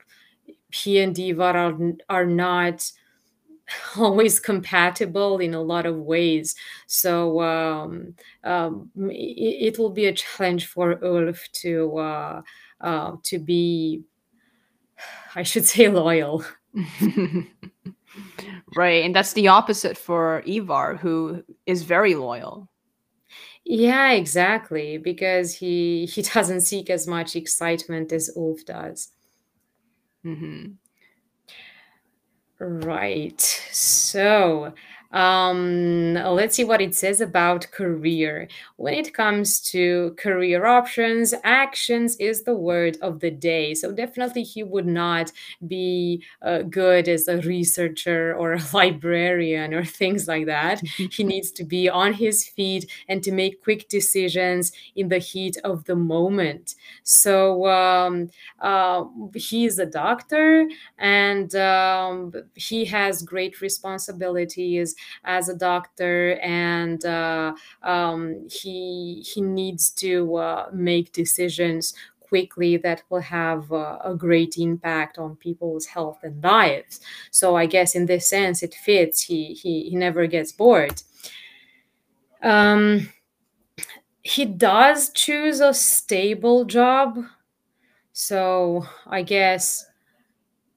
he 0.72 1.00
and 1.00 1.18
Ivar 1.18 1.58
are, 1.58 1.78
are 2.10 2.26
not 2.26 2.90
always 3.98 4.40
compatible 4.40 5.40
in 5.40 5.54
a 5.54 5.62
lot 5.62 5.86
of 5.86 5.98
ways 5.98 6.56
so 6.88 7.42
um, 7.42 8.16
um, 8.44 8.90
it, 8.96 9.76
it, 9.76 9.80
will 9.80 9.90
be 9.90 10.06
a 10.06 10.14
challenge 10.14 10.68
for 10.68 11.04
ulf 11.04 11.48
to 11.52 11.98
uh, 11.98 12.42
uh, 12.82 13.12
to 13.24 13.40
be 13.40 14.02
i 15.36 15.44
should 15.44 15.66
say 15.66 15.88
loyal 15.88 16.44
Right. 18.76 19.04
And 19.04 19.16
that's 19.16 19.34
the 19.34 19.48
opposite 19.50 19.98
for 19.98 20.44
Ivar, 20.46 20.96
who 20.96 21.44
is 21.66 21.84
very 21.84 22.16
loyal. 22.16 22.70
Yeah, 23.66 24.12
exactly. 24.12 24.98
Because 24.98 25.54
he 25.54 26.06
he 26.06 26.22
doesn't 26.34 26.62
seek 26.62 26.90
as 26.90 27.08
much 27.08 27.36
excitement 27.36 28.12
as 28.12 28.32
Ulf 28.36 28.66
does. 28.66 29.10
Mm-hmm. 30.26 30.74
Right. 32.60 33.42
So 33.72 34.74
um, 35.12 36.14
let's 36.14 36.56
see 36.56 36.64
what 36.64 36.82
it 36.82 36.96
says 36.96 37.22
about 37.22 37.70
career. 37.72 38.48
When 38.78 38.94
it 38.94 39.14
comes 39.14 39.60
to 39.72 40.16
career 40.18 40.66
options, 40.66 41.34
actions 41.44 42.16
is 42.18 42.44
the 42.44 42.56
word 42.56 42.98
of 43.02 43.20
the 43.20 43.32
day. 43.32 43.74
So 43.74 43.92
definitely 43.92 44.44
he 44.44 44.64
would 44.64 44.88
not 44.88 45.32
be 45.68 46.24
uh, 46.42 46.64
good 46.64 47.08
as 47.08 47.28
a 47.28 47.38
researcher 47.42 48.36
or 48.36 48.54
a 48.54 48.62
librarian 48.74 49.74
or 49.74 49.84
things 49.84 50.28
like 50.28 50.46
that. 50.46 50.82
he 51.12 51.24
needs 51.24 51.52
to 51.52 51.64
be 51.64 51.90
on 51.90 52.14
his 52.14 52.48
feet 52.48 52.90
and 53.08 53.22
to 53.24 53.32
make 53.32 53.64
quick 53.64 53.90
decisions 53.90 54.72
in 54.96 55.10
the 55.10 55.20
heat 55.20 55.58
of 55.64 55.84
the 55.86 55.96
moment. 55.96 56.76
So 57.04 57.68
um, 57.68 58.30
uh, 58.60 59.06
he 59.36 59.66
is 59.66 59.78
a 59.80 59.86
doctor 59.86 60.70
and 60.98 61.54
um, 61.56 62.34
he 62.56 62.86
has 62.86 63.24
great 63.24 63.62
responsibilities 63.62 64.96
as 65.24 65.50
a 65.50 65.56
doctor, 65.56 66.40
and 66.42 67.04
uh, 67.06 67.54
um, 67.84 68.48
he 68.50 69.24
he 69.26 69.42
needs 69.42 69.90
to 69.92 70.36
uh, 70.38 70.70
make 70.74 71.12
decisions 71.14 71.94
quickly 72.20 72.78
that 72.78 73.04
will 73.10 73.20
have 73.22 73.72
uh, 73.74 73.98
a 74.04 74.16
great 74.16 74.56
impact 74.58 75.18
on 75.18 75.36
people's 75.36 75.86
health 75.88 76.20
and 76.24 76.42
lives. 76.44 77.02
So 77.30 77.56
I 77.58 77.66
guess 77.66 77.94
in 77.96 78.06
this 78.06 78.28
sense 78.30 78.64
it 78.64 78.74
fits. 78.74 79.24
He 79.24 79.54
he 79.54 79.90
he 79.90 79.96
never 79.96 80.28
gets 80.28 80.52
bored. 80.52 81.02
Um, 82.44 83.10
he 84.24 84.46
does 84.46 85.10
choose 85.10 85.60
a 85.60 85.74
stable 85.74 86.66
job. 86.66 87.20
So 88.14 88.86
I 89.08 89.24
guess 89.24 89.86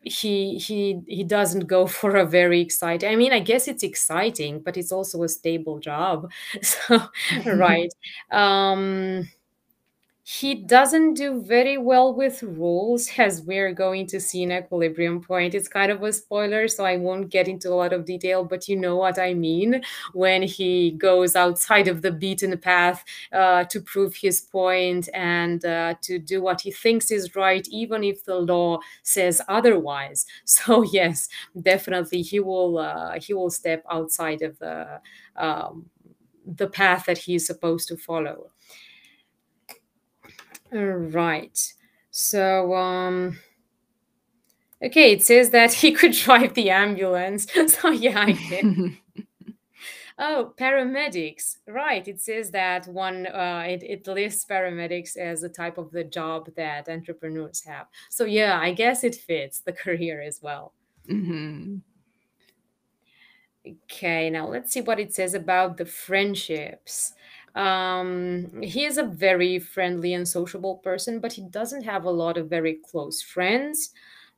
he 0.05 0.59
he 0.59 1.01
he 1.07 1.25
doesn't 1.25 1.67
go 1.67 1.87
for 1.99 2.17
a 2.17 2.27
very 2.27 2.61
exciting 2.61 3.09
i 3.11 3.17
mean 3.17 3.33
i 3.33 3.39
guess 3.41 3.69
it's 3.69 3.83
exciting 3.83 4.61
but 4.61 4.77
it's 4.77 4.93
also 4.93 5.23
a 5.23 5.29
stable 5.29 5.79
job. 5.79 6.31
So 6.63 7.01
right. 7.47 7.93
Um 8.31 9.29
he 10.27 10.55
doesn't 10.55 11.15
do 11.15 11.43
very 11.43 11.77
well 11.77 12.15
with 12.15 12.43
rules 12.43 13.11
as 13.19 13.43
we're 13.43 13.75
going 13.75 14.07
to 14.07 14.19
see 14.19 14.43
in 14.43 14.51
equilibrium 14.53 15.21
point. 15.21 15.55
It's 15.55 15.69
kind 15.69 15.93
of 15.93 16.03
a 16.03 16.13
spoiler 16.15 16.67
so 16.67 16.83
i 16.85 16.97
won't 16.97 17.29
get 17.29 17.47
into 17.47 17.69
a 17.71 17.75
lot 17.75 17.93
of 17.93 18.07
detail 18.07 18.43
but 18.43 18.67
you 18.67 18.77
know 18.77 18.97
what 18.97 19.19
i 19.19 19.35
mean. 19.35 19.83
When 20.15 20.43
he 20.43 20.93
goes 20.93 21.37
outside 21.37 21.89
of 21.89 22.01
the 22.01 22.11
beaten 22.11 22.57
path 22.59 23.05
uh, 23.33 23.65
to 23.65 23.81
prove 23.83 24.15
his 24.17 24.41
point 24.41 25.11
and 25.13 25.63
uh, 25.65 25.95
to 26.03 26.19
do 26.19 26.41
what 26.43 26.63
he 26.63 26.71
thinks 26.71 27.11
is 27.11 27.37
right 27.37 27.67
even 27.71 28.03
if 28.03 28.25
the 28.25 28.37
law 28.37 28.79
says 29.03 29.41
otherwise. 29.49 30.27
So 30.47 30.83
yes 30.83 31.29
definitely 31.61 32.23
he 32.23 32.41
will 32.41 32.79
uh, 32.79 33.19
he 33.21 33.35
will 33.35 33.51
step 33.51 33.85
outside 33.91 34.41
of 34.43 34.59
the 34.59 35.01
um, 35.37 35.87
the 36.47 36.69
path 36.69 37.07
that 37.07 37.19
he's 37.19 37.47
supposed 37.47 37.89
to 37.89 37.97
follow 37.97 38.51
Right. 40.75 41.73
So, 42.11 42.75
um, 42.75 43.39
okay, 44.83 45.13
it 45.13 45.25
says 45.25 45.51
that 45.51 45.73
he 45.83 45.93
could 45.93 46.13
drive 46.13 46.55
the 46.55 46.71
ambulance. 46.71 47.47
So, 47.69 47.91
yeah, 47.91 48.21
I 48.21 48.33
can. 48.49 48.99
oh, 50.19 50.53
paramedics. 50.59 51.59
Right. 51.69 52.07
It 52.09 52.21
says 52.21 52.51
that 52.51 52.87
one, 52.89 53.27
uh, 53.27 53.65
it, 53.69 53.83
it 53.85 54.07
lists 54.09 54.45
paramedics 54.45 55.17
as 55.17 55.45
a 55.45 55.49
type 55.49 55.79
of 55.79 55.93
the 55.93 56.05
job 56.05 56.51
that 56.57 56.89
entrepreneurs 56.89 57.65
have. 57.65 57.87
So, 58.11 58.25
yeah, 58.25 58.59
I 58.61 58.73
guess 58.73 59.05
it 59.05 59.15
fits 59.15 59.61
the 59.61 59.73
career 59.73 60.21
as 60.23 60.41
well. 60.43 60.73
Mm-hmm. 61.09 61.77
Okay, 63.67 64.29
now 64.29 64.49
let's 64.49 64.73
see 64.73 64.83
what 64.83 65.01
it 65.01 65.15
says 65.15 65.35
about 65.35 65.77
the 65.79 65.87
friendships. 65.87 67.15
Um, 67.55 68.63
he 68.63 68.85
is 68.85 68.99
a 68.99 69.05
very 69.05 69.59
friendly 69.59 70.13
and 70.13 70.27
sociable 70.27 70.79
person, 70.79 71.21
but 71.21 71.35
he 71.35 71.43
doesn't 71.43 71.85
have 71.85 72.05
a 72.05 72.11
lot 72.11 72.37
of 72.37 72.51
very 72.51 72.75
close 72.91 73.23
friends. 73.23 73.91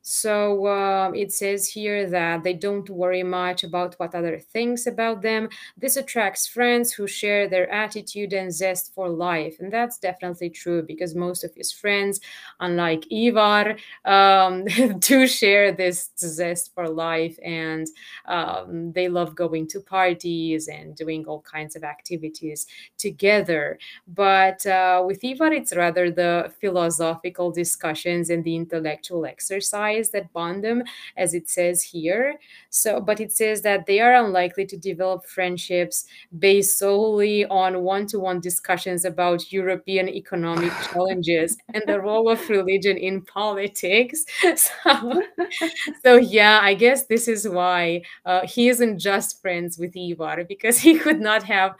So 0.09 0.65
uh, 0.67 1.11
it 1.13 1.33
says 1.33 1.67
here 1.67 2.09
that 2.09 2.41
they 2.41 2.53
don't 2.53 2.89
worry 2.89 3.23
much 3.23 3.65
about 3.65 3.95
what 3.95 4.15
other 4.15 4.39
thinks 4.39 4.87
about 4.87 5.21
them. 5.21 5.49
This 5.75 5.97
attracts 5.97 6.47
friends 6.47 6.93
who 6.93 7.07
share 7.07 7.49
their 7.49 7.69
attitude 7.69 8.31
and 8.31 8.49
zest 8.49 8.93
for 8.95 9.09
life. 9.09 9.57
And 9.59 9.69
that's 9.69 9.97
definitely 9.97 10.49
true 10.49 10.81
because 10.81 11.13
most 11.13 11.43
of 11.43 11.53
his 11.53 11.73
friends, 11.73 12.21
unlike 12.61 13.05
Ivar, 13.11 13.75
um, 14.05 14.63
do 14.99 15.27
share 15.27 15.73
this 15.73 16.09
zest 16.17 16.73
for 16.73 16.87
life 16.87 17.37
and 17.43 17.85
um, 18.27 18.93
they 18.93 19.09
love 19.09 19.35
going 19.35 19.67
to 19.67 19.81
parties 19.81 20.69
and 20.69 20.95
doing 20.95 21.25
all 21.25 21.41
kinds 21.41 21.75
of 21.75 21.83
activities 21.83 22.65
together. 22.97 23.77
But 24.07 24.65
uh, 24.65 25.03
with 25.05 25.21
Ivar, 25.21 25.51
it's 25.51 25.75
rather 25.75 26.09
the 26.09 26.53
philosophical 26.61 27.51
discussions 27.51 28.29
and 28.29 28.41
the 28.45 28.55
intellectual 28.55 29.25
exercise 29.25 29.96
that 30.11 30.31
bond 30.33 30.63
them, 30.63 30.83
as 31.15 31.33
it 31.33 31.49
says 31.49 31.81
here. 31.81 32.35
So, 32.69 32.99
but 33.01 33.19
it 33.19 33.31
says 33.31 33.61
that 33.63 33.85
they 33.85 33.99
are 33.99 34.13
unlikely 34.13 34.65
to 34.67 34.77
develop 34.77 35.25
friendships 35.25 36.05
based 36.37 36.79
solely 36.79 37.45
on 37.45 37.81
one 37.81 38.07
to 38.07 38.19
one 38.19 38.39
discussions 38.39 39.05
about 39.05 39.51
European 39.51 40.09
economic 40.09 40.71
challenges 40.91 41.57
and 41.73 41.83
the 41.87 41.99
role 41.99 42.29
of 42.29 42.49
religion 42.49 42.97
in 42.97 43.21
politics. 43.21 44.25
So, 44.57 45.23
so 46.03 46.15
yeah, 46.15 46.59
I 46.61 46.73
guess 46.73 47.05
this 47.05 47.27
is 47.27 47.47
why 47.47 48.01
uh, 48.25 48.41
he 48.47 48.69
isn't 48.69 48.99
just 48.99 49.41
friends 49.41 49.77
with 49.77 49.95
Ivar 49.95 50.43
because 50.45 50.79
he 50.79 50.97
could 50.97 51.19
not 51.19 51.43
have 51.43 51.75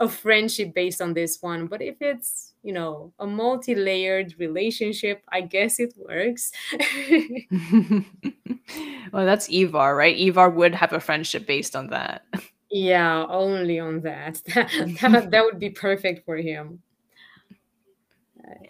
a 0.00 0.08
friendship 0.08 0.74
based 0.74 1.02
on 1.02 1.14
this 1.14 1.42
one. 1.42 1.66
But 1.66 1.82
if 1.82 1.96
it's, 2.00 2.53
you 2.64 2.72
know, 2.72 3.12
a 3.18 3.26
multi 3.26 3.74
layered 3.74 4.34
relationship, 4.38 5.22
I 5.30 5.42
guess 5.42 5.78
it 5.78 5.92
works. 5.96 6.50
well, 9.12 9.26
that's 9.26 9.48
Ivar 9.50 9.94
right? 9.94 10.18
Ivar 10.18 10.50
would 10.50 10.74
have 10.74 10.92
a 10.92 11.00
friendship 11.00 11.46
based 11.46 11.76
on 11.76 11.88
that. 11.88 12.24
Yeah, 12.70 13.26
only 13.28 13.78
on 13.78 14.00
that. 14.00 14.40
that, 14.54 14.70
that 15.30 15.44
would 15.44 15.60
be 15.60 15.70
perfect 15.70 16.24
for 16.24 16.36
him. 16.36 16.80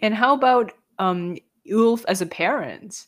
And 0.01 0.13
how 0.13 0.33
about 0.33 0.73
um 0.99 1.37
Ulf 1.71 2.05
as 2.07 2.21
a 2.21 2.25
parent? 2.25 3.07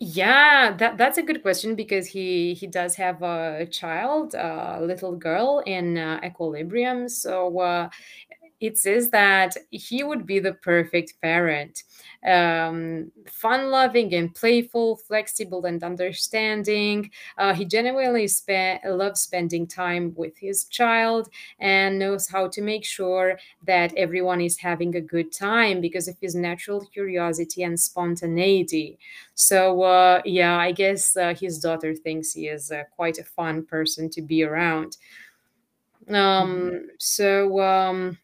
Yeah, 0.00 0.76
that 0.76 0.96
that's 0.96 1.18
a 1.18 1.22
good 1.22 1.42
question 1.42 1.74
because 1.74 2.06
he 2.06 2.54
he 2.54 2.68
does 2.68 2.94
have 2.94 3.22
a 3.22 3.66
child, 3.66 4.34
a 4.34 4.78
little 4.80 5.16
girl 5.16 5.60
in 5.66 5.98
uh, 5.98 6.20
Equilibrium. 6.24 7.08
So 7.08 7.58
uh, 7.58 7.88
it 8.60 8.78
says 8.78 9.10
that 9.10 9.56
he 9.70 10.02
would 10.02 10.26
be 10.26 10.38
the 10.38 10.54
perfect 10.54 11.14
parent. 11.22 11.84
Um, 12.26 13.12
fun 13.30 13.70
loving 13.70 14.12
and 14.14 14.34
playful 14.34 14.96
flexible 14.96 15.64
and 15.66 15.82
understanding. 15.84 17.10
Uh, 17.36 17.54
he 17.54 17.64
genuinely 17.64 18.26
spe- 18.26 18.84
loves 18.84 19.20
spending 19.20 19.66
time 19.66 20.12
with 20.16 20.36
his 20.36 20.64
child 20.64 21.28
and 21.60 21.98
knows 21.98 22.28
how 22.28 22.48
to 22.48 22.60
make 22.62 22.84
sure 22.84 23.38
that 23.66 23.94
everyone 23.96 24.40
is 24.40 24.58
having 24.58 24.96
a 24.96 25.00
good 25.00 25.32
time 25.32 25.80
because 25.80 26.08
of 26.08 26.16
his 26.20 26.34
natural 26.34 26.84
curiosity 26.92 27.62
and 27.62 27.78
spontaneity. 27.78 28.98
So 29.34 29.82
uh, 29.82 30.20
yeah 30.24 30.56
i 30.58 30.72
guess 30.72 31.16
uh, 31.16 31.34
his 31.34 31.58
daughter 31.58 31.94
thinks 31.94 32.32
he 32.32 32.48
is 32.48 32.70
uh, 32.70 32.84
quite 32.94 33.18
a 33.18 33.24
fun 33.24 33.64
person 33.64 34.08
to 34.10 34.22
be 34.22 34.42
around. 34.42 34.96
Um, 36.08 36.14
mm-hmm. 36.14 36.76
so 36.98 37.60
um, 37.60 38.18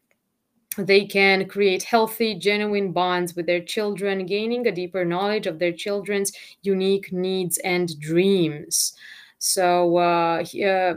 they 0.77 1.05
can 1.07 1.47
create 1.49 1.85
healthy, 1.85 2.35
genuine 2.35 2.93
bonds 2.93 3.35
with 3.35 3.47
their 3.47 3.63
children, 3.63 4.27
gaining 4.27 4.67
a 4.67 4.73
deeper 4.73 5.05
knowledge 5.05 5.47
of 5.47 5.59
their 5.59 5.73
children's 5.73 6.33
unique 6.63 7.13
needs 7.13 7.59
and 7.59 7.99
dreams. 8.01 8.95
So 9.45 9.99
uh, 9.99 10.43
he, 10.43 10.65
uh, 10.65 10.95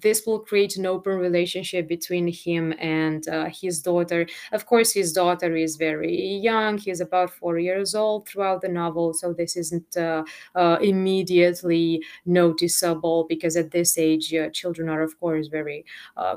this 0.00 0.26
will 0.26 0.40
create 0.40 0.76
an 0.76 0.84
open 0.84 1.16
relationship 1.16 1.86
between 1.86 2.26
him 2.26 2.74
and 2.80 3.26
uh, 3.28 3.46
his 3.52 3.80
daughter. 3.80 4.26
Of 4.50 4.66
course, 4.66 4.92
his 4.92 5.12
daughter 5.12 5.54
is 5.54 5.76
very 5.76 6.18
young. 6.42 6.76
He's 6.76 7.00
about 7.00 7.30
four 7.30 7.56
years 7.60 7.94
old 7.94 8.26
throughout 8.26 8.62
the 8.62 8.68
novel, 8.68 9.14
so 9.14 9.32
this 9.32 9.56
isn't 9.56 9.96
uh, 9.96 10.24
uh, 10.56 10.78
immediately 10.82 12.02
noticeable 12.26 13.26
because 13.28 13.56
at 13.56 13.70
this 13.70 13.96
age, 13.96 14.34
uh, 14.34 14.50
children 14.50 14.88
are, 14.88 15.02
of 15.02 15.16
course, 15.20 15.46
very 15.46 15.84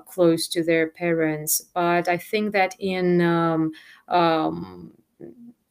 close 0.05 0.47
to 0.49 0.63
their 0.63 0.89
parents. 0.89 1.59
But 1.73 2.07
I 2.07 2.17
think 2.17 2.51
that 2.53 2.75
in 2.79 3.19
um, 3.21 3.71
um, 4.09 4.91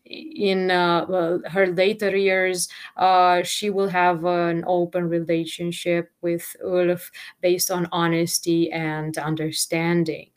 in 0.07 0.71
uh, 0.71 1.39
her 1.49 1.67
later 1.67 2.17
years, 2.17 2.69
uh, 2.97 3.43
she 3.43 3.71
will 3.71 3.89
have 3.89 4.25
an 4.25 4.65
open 4.67 5.09
relationship 5.09 6.11
with 6.23 6.57
Ulf 6.65 7.11
based 7.41 7.71
on 7.71 7.89
honesty 7.93 8.71
and 8.73 9.17
understanding. 9.19 10.30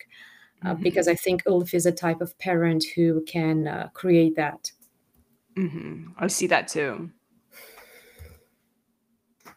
Uh, 0.64 0.74
mm-hmm. 0.74 0.82
Because 0.82 1.08
I 1.08 1.14
think 1.14 1.42
Ulf 1.46 1.72
is 1.72 1.86
a 1.86 1.92
type 1.92 2.20
of 2.20 2.36
parent 2.38 2.84
who 2.94 3.22
can 3.26 3.66
uh, 3.66 3.88
create 3.94 4.36
that. 4.36 4.70
Mm-hmm. 5.56 6.10
I 6.18 6.26
see 6.26 6.46
that 6.48 6.68
too. 6.68 7.10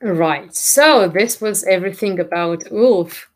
Right. 0.01 0.53
So 0.53 1.07
this 1.07 1.39
was 1.39 1.63
everything 1.63 2.19
about 2.19 2.71
Ulf 2.71 3.29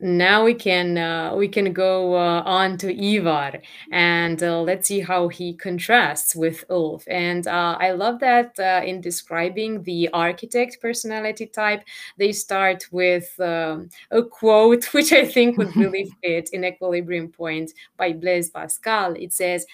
now 0.00 0.44
we 0.44 0.54
can 0.54 0.96
uh, 0.96 1.34
we 1.34 1.46
can 1.46 1.72
go 1.72 2.14
uh, 2.14 2.42
on 2.46 2.78
to 2.78 2.88
Ivar 2.90 3.60
and 3.92 4.42
uh, 4.42 4.62
let's 4.62 4.88
see 4.88 5.00
how 5.00 5.28
he 5.28 5.54
contrasts 5.54 6.34
with 6.34 6.64
Ulf. 6.70 7.04
And 7.06 7.46
uh, 7.46 7.76
I 7.78 7.92
love 7.92 8.18
that 8.20 8.58
uh, 8.58 8.82
in 8.84 9.00
describing 9.00 9.82
the 9.82 10.08
architect 10.12 10.78
personality 10.80 11.46
type, 11.46 11.84
they 12.16 12.32
start 12.32 12.86
with 12.90 13.28
um, 13.40 13.90
a 14.10 14.22
quote 14.22 14.84
which 14.94 15.12
I 15.12 15.26
think 15.26 15.58
would 15.58 15.76
really 15.76 16.10
fit 16.22 16.50
in 16.52 16.64
Equilibrium 16.64 17.28
Point 17.28 17.72
by 17.96 18.12
Blaise 18.12 18.50
Pascal. 18.50 19.14
It 19.14 19.32
says. 19.32 19.66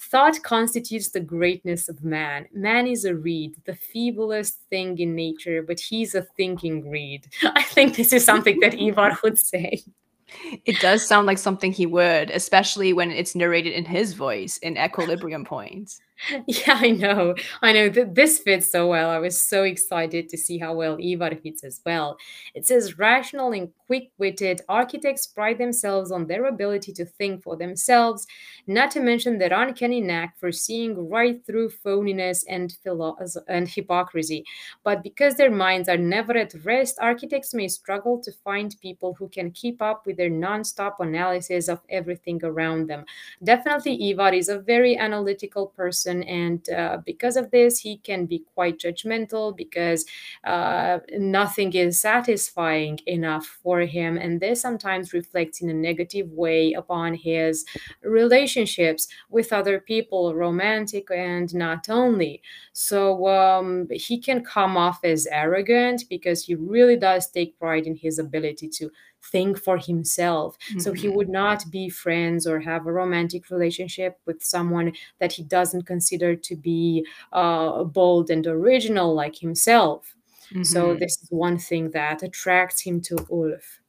Thought 0.00 0.42
constitutes 0.42 1.10
the 1.10 1.20
greatness 1.20 1.88
of 1.88 2.02
man. 2.02 2.46
Man 2.54 2.86
is 2.86 3.04
a 3.04 3.14
reed, 3.14 3.56
the 3.66 3.72
feeblest 3.94 4.54
thing 4.70 4.98
in 4.98 5.14
nature, 5.14 5.62
but 5.62 5.78
he's 5.78 6.14
a 6.14 6.22
thinking 6.22 6.88
reed. 6.88 7.26
I 7.42 7.62
think 7.62 7.96
this 7.96 8.12
is 8.12 8.24
something 8.24 8.60
that 8.60 8.74
Ivar 8.80 9.18
would 9.22 9.38
say. 9.38 9.82
It 10.64 10.80
does 10.80 11.06
sound 11.06 11.26
like 11.26 11.38
something 11.38 11.72
he 11.72 11.86
would, 11.86 12.30
especially 12.30 12.92
when 12.92 13.10
it's 13.10 13.34
narrated 13.34 13.72
in 13.72 13.84
his 13.84 14.14
voice 14.14 14.56
in 14.58 14.78
equilibrium 14.78 15.44
points. 15.44 16.00
Yeah, 16.46 16.74
I 16.80 16.90
know. 16.90 17.34
I 17.62 17.72
know 17.72 17.88
that 17.88 18.14
this 18.14 18.38
fits 18.38 18.70
so 18.70 18.88
well. 18.88 19.10
I 19.10 19.18
was 19.18 19.40
so 19.40 19.62
excited 19.64 20.28
to 20.28 20.36
see 20.36 20.58
how 20.58 20.74
well 20.74 20.98
Ivar 21.00 21.34
fits 21.36 21.64
as 21.64 21.80
well. 21.84 22.16
It 22.54 22.66
says 22.66 22.98
rational 22.98 23.52
and 23.52 23.70
quick 23.86 24.10
witted 24.18 24.60
architects 24.68 25.26
pride 25.26 25.58
themselves 25.58 26.12
on 26.12 26.26
their 26.26 26.44
ability 26.46 26.92
to 26.94 27.04
think 27.04 27.42
for 27.42 27.56
themselves, 27.56 28.26
not 28.66 28.90
to 28.92 29.00
mention 29.00 29.38
their 29.38 29.52
uncanny 29.52 30.00
knack 30.00 30.38
for 30.38 30.52
seeing 30.52 31.08
right 31.08 31.44
through 31.46 31.70
phoniness 31.70 32.44
and, 32.48 32.76
philo- 32.84 33.16
and 33.48 33.68
hypocrisy. 33.68 34.44
But 34.84 35.02
because 35.02 35.34
their 35.36 35.50
minds 35.50 35.88
are 35.88 35.96
never 35.96 36.36
at 36.36 36.54
rest, 36.64 36.98
architects 37.00 37.54
may 37.54 37.68
struggle 37.68 38.20
to 38.22 38.32
find 38.44 38.74
people 38.80 39.14
who 39.14 39.28
can 39.28 39.50
keep 39.52 39.80
up 39.82 40.06
with 40.06 40.16
their 40.18 40.30
non 40.30 40.64
stop 40.64 41.00
analysis 41.00 41.68
of 41.68 41.80
everything 41.88 42.40
around 42.44 42.88
them. 42.88 43.04
Definitely, 43.42 44.10
Ivar 44.10 44.32
is 44.34 44.48
a 44.48 44.58
very 44.58 44.96
analytical 44.96 45.66
person 45.68 46.09
person. 46.10 46.22
And 46.24 46.68
uh, 46.70 46.98
because 47.04 47.36
of 47.36 47.50
this 47.50 47.78
he 47.78 47.98
can 47.98 48.26
be 48.26 48.44
quite 48.54 48.78
judgmental 48.78 49.56
because 49.56 50.04
uh, 50.44 50.98
nothing 51.18 51.72
is 51.74 52.00
satisfying 52.00 52.98
enough 53.06 53.46
for 53.62 53.80
him. 53.80 54.16
And 54.16 54.40
this 54.40 54.60
sometimes 54.60 55.12
reflects 55.12 55.60
in 55.60 55.70
a 55.70 55.74
negative 55.74 56.30
way 56.30 56.72
upon 56.72 57.14
his 57.14 57.64
relationships 58.02 59.08
with 59.30 59.52
other 59.52 59.80
people 59.80 60.34
romantic 60.34 61.10
and 61.10 61.52
not 61.54 61.88
only. 61.88 62.42
So 62.72 63.26
um, 63.28 63.88
he 63.90 64.20
can 64.20 64.44
come 64.44 64.76
off 64.76 65.00
as 65.04 65.26
arrogant 65.26 66.04
because 66.08 66.44
he 66.44 66.54
really 66.54 66.96
does 66.96 67.30
take 67.30 67.58
pride 67.58 67.86
in 67.86 67.96
his 67.96 68.18
ability 68.18 68.68
to 68.68 68.90
think 69.22 69.58
for 69.58 69.78
himself. 69.78 70.56
Mm-hmm. 70.58 70.80
So 70.80 70.92
he 70.92 71.08
would 71.08 71.26
mm-hmm. 71.26 71.32
not 71.32 71.70
be 71.70 71.88
friends 71.88 72.46
or 72.46 72.60
have 72.60 72.86
a 72.86 72.92
romantic 72.92 73.50
relationship 73.50 74.18
with 74.26 74.42
someone 74.42 74.92
that 75.18 75.32
he 75.32 75.42
doesn't 75.42 75.86
consider 75.86 76.34
to 76.36 76.56
be 76.56 77.06
uh, 77.32 77.84
bold 77.84 78.30
and 78.30 78.46
original 78.46 79.14
like 79.14 79.36
himself. 79.36 80.14
Mm-hmm. 80.52 80.62
So 80.64 80.94
this 80.94 81.22
is 81.22 81.28
one 81.30 81.58
thing 81.58 81.90
that 81.90 82.22
attracts 82.22 82.80
him 82.80 83.00
to 83.02 83.16
Ulf. 83.30 83.80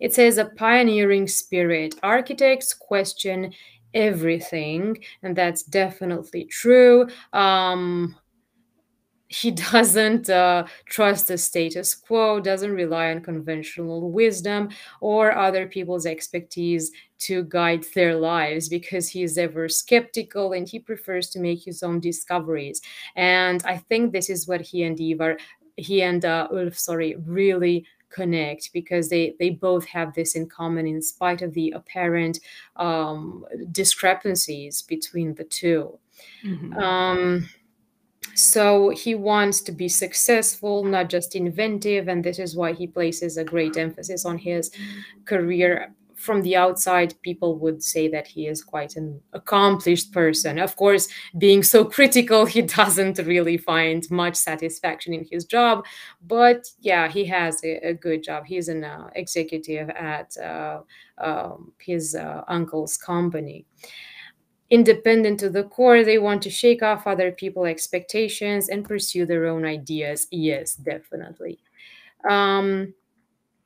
It 0.00 0.14
says 0.14 0.38
a 0.38 0.46
pioneering 0.46 1.28
spirit. 1.28 1.94
Architects 2.02 2.74
question 2.74 3.52
everything, 3.92 4.98
and 5.22 5.36
that's 5.36 5.62
definitely 5.62 6.44
true. 6.46 7.08
Um, 7.32 8.16
he 9.28 9.50
doesn't 9.72 10.28
uh, 10.30 10.66
trust 10.86 11.28
the 11.28 11.38
status 11.38 11.94
quo, 11.94 12.40
doesn't 12.40 12.72
rely 12.72 13.10
on 13.10 13.20
conventional 13.22 14.10
wisdom 14.10 14.68
or 15.00 15.36
other 15.36 15.66
people's 15.66 16.06
expertise 16.06 16.90
to 17.18 17.44
guide 17.44 17.84
their 17.94 18.14
lives 18.16 18.68
because 18.68 19.08
he 19.08 19.22
is 19.22 19.38
ever 19.38 19.68
skeptical 19.68 20.52
and 20.52 20.68
he 20.68 20.78
prefers 20.78 21.30
to 21.30 21.40
make 21.40 21.64
his 21.64 21.82
own 21.82 22.00
discoveries. 22.00 22.82
And 23.16 23.62
I 23.64 23.78
think 23.78 24.12
this 24.12 24.28
is 24.28 24.46
what 24.46 24.60
he 24.60 24.82
and 24.84 25.00
Ivar, 25.00 25.38
he 25.76 26.02
and 26.02 26.24
uh, 26.24 26.48
Ulf, 26.52 26.78
sorry, 26.78 27.16
really 27.26 27.86
connect 28.10 28.72
because 28.72 29.08
they 29.08 29.34
they 29.40 29.50
both 29.50 29.84
have 29.86 30.14
this 30.14 30.36
in 30.36 30.48
common 30.48 30.86
in 30.86 31.02
spite 31.02 31.42
of 31.42 31.52
the 31.54 31.72
apparent 31.72 32.38
um, 32.76 33.44
discrepancies 33.72 34.82
between 34.82 35.34
the 35.34 35.42
2 35.44 35.98
Mhm. 36.44 36.76
um, 36.80 37.48
so 38.34 38.90
he 38.90 39.14
wants 39.14 39.60
to 39.62 39.72
be 39.72 39.88
successful, 39.88 40.84
not 40.84 41.08
just 41.08 41.36
inventive, 41.36 42.08
and 42.08 42.24
this 42.24 42.38
is 42.38 42.56
why 42.56 42.72
he 42.72 42.86
places 42.86 43.36
a 43.36 43.44
great 43.44 43.76
emphasis 43.76 44.24
on 44.24 44.38
his 44.38 44.70
career. 45.24 45.94
From 46.16 46.40
the 46.42 46.56
outside, 46.56 47.14
people 47.22 47.58
would 47.58 47.82
say 47.82 48.08
that 48.08 48.26
he 48.26 48.46
is 48.46 48.64
quite 48.64 48.96
an 48.96 49.20
accomplished 49.34 50.10
person. 50.10 50.58
Of 50.58 50.74
course, 50.74 51.06
being 51.36 51.62
so 51.62 51.84
critical, 51.96 52.46
he 52.46 52.62
doesn't 52.62 53.18
really 53.18 53.58
find 53.58 54.08
much 54.10 54.36
satisfaction 54.36 55.12
in 55.12 55.26
his 55.30 55.44
job. 55.44 55.84
But 56.26 56.66
yeah, 56.80 57.08
he 57.08 57.26
has 57.26 57.62
a, 57.62 57.88
a 57.88 57.94
good 57.94 58.22
job. 58.22 58.46
He's 58.46 58.68
an 58.68 58.84
uh, 58.84 59.10
executive 59.14 59.90
at 59.90 60.34
uh, 60.38 60.80
um, 61.18 61.72
his 61.78 62.14
uh, 62.14 62.42
uncle's 62.48 62.96
company 62.96 63.66
independent 64.70 65.40
to 65.40 65.50
the 65.50 65.64
core 65.64 66.04
they 66.04 66.18
want 66.18 66.42
to 66.42 66.50
shake 66.50 66.82
off 66.82 67.06
other 67.06 67.30
people's 67.32 67.68
expectations 67.68 68.68
and 68.68 68.84
pursue 68.84 69.26
their 69.26 69.46
own 69.46 69.64
ideas. 69.64 70.26
Yes 70.30 70.74
definitely. 70.76 71.58
Um, 72.28 72.94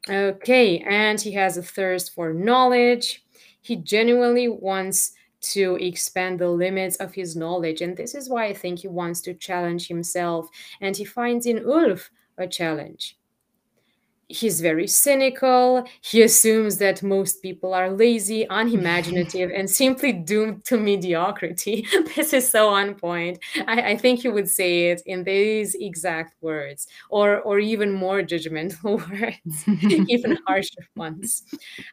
okay 0.08 0.78
and 0.80 1.20
he 1.20 1.32
has 1.32 1.56
a 1.56 1.62
thirst 1.62 2.14
for 2.14 2.32
knowledge. 2.32 3.24
He 3.61 3.76
genuinely 3.76 4.48
wants 4.48 5.12
to 5.40 5.76
expand 5.76 6.38
the 6.38 6.48
limits 6.48 6.96
of 6.96 7.14
his 7.14 7.37
knowledge 7.37 7.80
and 7.80 7.96
this 7.96 8.14
is 8.14 8.28
why 8.28 8.46
i 8.46 8.54
think 8.54 8.80
he 8.80 8.88
wants 8.88 9.20
to 9.20 9.34
challenge 9.34 9.87
himself 9.87 10.48
and 10.80 10.96
he 10.96 11.04
finds 11.04 11.46
in 11.46 11.64
ulf 11.64 12.11
a 12.38 12.46
challenge 12.46 13.17
he's 14.29 14.61
very 14.61 14.87
cynical. 14.87 15.85
He 16.03 16.23
assumes 16.23 16.79
that 16.79 17.03
most 17.03 17.43
people 17.43 17.73
are 17.75 17.91
lazy, 17.91 18.47
unimaginative, 18.49 19.51
and 19.51 19.69
simply 19.69 20.12
doomed 20.12 20.64
to 20.67 20.77
mediocrity. 20.77 21.87
this 22.17 22.33
is 22.33 22.49
so 22.49 22.69
on 22.69 22.95
point. 22.95 23.38
I, 23.67 23.93
I, 23.93 23.97
think 23.97 24.21
he 24.21 24.29
would 24.29 24.49
say 24.49 24.91
it 24.91 25.03
in 25.07 25.25
these 25.25 25.75
exact 25.75 26.35
words, 26.43 26.87
or 27.11 27.41
or 27.41 27.59
even 27.59 27.93
more 27.93 28.23
judgmental 28.23 29.01
words, 29.11 29.64
even 30.09 30.38
harsher 30.47 30.87
ones. 30.95 31.43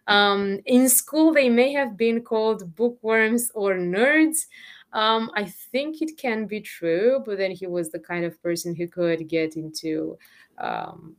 Um, 0.08 0.60
in 0.66 0.90
school, 0.90 1.34
they 1.34 1.50
may 1.50 1.72
have 1.72 1.98
been 1.98 2.22
called 2.22 2.76
bookworms 2.76 3.50
or 3.56 3.76
nerds. 3.76 4.46
Um, 4.94 5.30
I 5.36 5.44
think 5.44 6.02
it 6.02 6.18
can 6.18 6.48
be 6.48 6.62
true, 6.62 7.22
but 7.26 7.38
then 7.38 7.52
he 7.52 7.68
was 7.68 7.92
the 7.92 8.00
kind 8.00 8.24
of 8.24 8.42
person 8.42 8.74
who 8.74 8.88
could 8.88 9.28
get 9.28 9.58
into 9.58 10.18
um, 10.58 11.18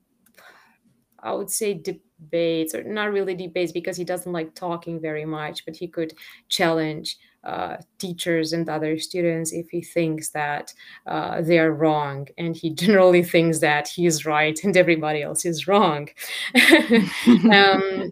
I 1.20 1.32
would 1.32 1.50
say 1.50 1.74
debates, 1.74 2.74
or 2.74 2.82
not 2.84 3.12
really 3.12 3.34
debates 3.34 3.72
because 3.72 3.96
he 3.96 4.04
doesn't 4.04 4.32
like 4.32 4.54
talking 4.54 5.00
very 5.00 5.24
much, 5.24 5.64
but 5.64 5.76
he 5.76 5.88
could 5.88 6.14
challenge 6.48 7.16
uh, 7.44 7.76
teachers 7.98 8.52
and 8.52 8.68
other 8.68 8.98
students 8.98 9.52
if 9.52 9.70
he 9.70 9.80
thinks 9.80 10.30
that 10.30 10.74
uh, 11.06 11.40
they 11.42 11.58
are 11.58 11.72
wrong. 11.72 12.26
And 12.38 12.56
he 12.56 12.70
generally 12.74 13.22
thinks 13.22 13.60
that 13.60 13.88
he 13.88 14.06
is 14.06 14.26
right 14.26 14.58
and 14.64 14.76
everybody 14.76 15.22
else 15.22 15.44
is 15.44 15.68
wrong. 15.68 16.08
um, 17.52 18.10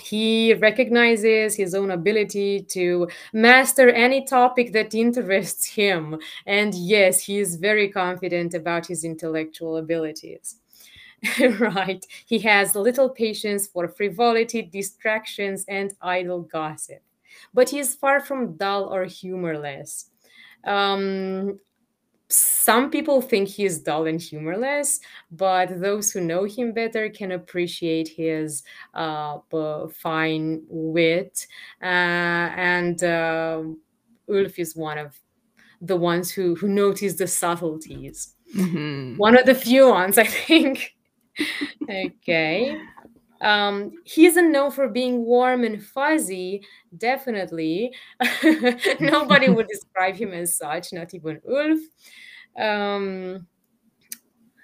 he 0.00 0.54
recognizes 0.54 1.54
his 1.54 1.74
own 1.74 1.90
ability 1.90 2.62
to 2.70 3.08
master 3.32 3.90
any 3.90 4.24
topic 4.24 4.72
that 4.72 4.94
interests 4.94 5.66
him. 5.66 6.18
And 6.46 6.74
yes, 6.74 7.20
he 7.20 7.38
is 7.38 7.56
very 7.56 7.88
confident 7.88 8.54
about 8.54 8.86
his 8.86 9.04
intellectual 9.04 9.76
abilities. 9.76 10.56
right. 11.60 12.04
He 12.26 12.38
has 12.40 12.74
little 12.74 13.08
patience 13.08 13.66
for 13.66 13.88
frivolity, 13.88 14.62
distractions, 14.62 15.64
and 15.68 15.94
idle 16.00 16.42
gossip. 16.42 17.02
But 17.54 17.70
he 17.70 17.78
is 17.78 17.94
far 17.94 18.20
from 18.20 18.56
dull 18.56 18.92
or 18.92 19.04
humorless. 19.04 20.10
Um, 20.64 21.58
some 22.28 22.90
people 22.90 23.20
think 23.20 23.48
he 23.48 23.64
is 23.64 23.80
dull 23.80 24.06
and 24.06 24.20
humorless, 24.20 25.00
but 25.30 25.80
those 25.80 26.10
who 26.10 26.20
know 26.20 26.44
him 26.44 26.72
better 26.72 27.10
can 27.10 27.32
appreciate 27.32 28.08
his 28.08 28.62
uh, 28.94 29.38
fine 29.92 30.62
wit. 30.68 31.46
Uh, 31.82 31.84
and 32.56 33.04
uh, 33.04 33.62
Ulf 34.30 34.58
is 34.58 34.74
one 34.74 34.98
of 34.98 35.20
the 35.82 35.96
ones 35.96 36.30
who, 36.30 36.54
who 36.54 36.68
notice 36.68 37.14
the 37.14 37.26
subtleties. 37.26 38.34
Mhm. 38.54 39.18
One 39.18 39.36
of 39.36 39.44
the 39.46 39.54
few 39.54 39.90
ones, 39.90 40.16
I 40.16 40.24
think 40.24 40.94
okay. 41.88 42.76
Um, 43.42 43.92
he 44.04 44.26
isn't 44.26 44.52
known 44.52 44.70
for 44.70 44.88
being 44.88 45.24
warm 45.24 45.64
and 45.64 45.84
fuzzy, 45.84 46.62
definitely. 46.96 47.92
Nobody 49.00 49.48
would 49.48 49.66
describe 49.72 50.14
him 50.14 50.32
as 50.32 50.56
such, 50.56 50.92
not 50.92 51.12
even 51.12 51.40
Ulf. 51.48 51.80
Um, 52.56 53.48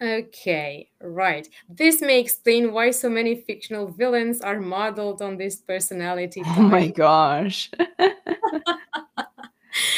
okay, 0.00 0.88
right. 1.02 1.48
This 1.68 2.00
may 2.00 2.20
explain 2.20 2.72
why 2.72 2.92
so 2.92 3.10
many 3.10 3.34
fictional 3.34 3.88
villains 3.88 4.40
are 4.42 4.60
modeled 4.60 5.22
on 5.22 5.36
this 5.36 5.56
personality 5.56 6.42
type. 6.42 6.58
Oh 6.58 6.62
my 6.62 6.86
gosh. 6.86 7.72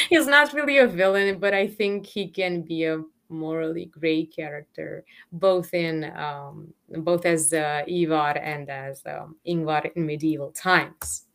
He's 0.09 0.27
not 0.27 0.55
really 0.55 0.79
a 0.79 0.87
villain, 0.87 1.39
but 1.39 1.53
I 1.53 1.67
think 1.67 2.07
he 2.07 2.29
can 2.29 2.63
be 2.63 2.85
a 2.85 3.03
morally 3.31 3.87
gray 3.87 4.27
character, 4.27 5.05
both 5.33 5.73
in 5.75 6.05
um, 6.17 6.73
both 6.89 7.25
as 7.25 7.53
uh, 7.53 7.83
Ivar 7.87 8.37
and 8.39 8.69
as 8.69 9.03
um, 9.07 9.37
Yngvar 9.47 9.91
in 9.95 10.07
medieval 10.07 10.53
times. 10.53 11.27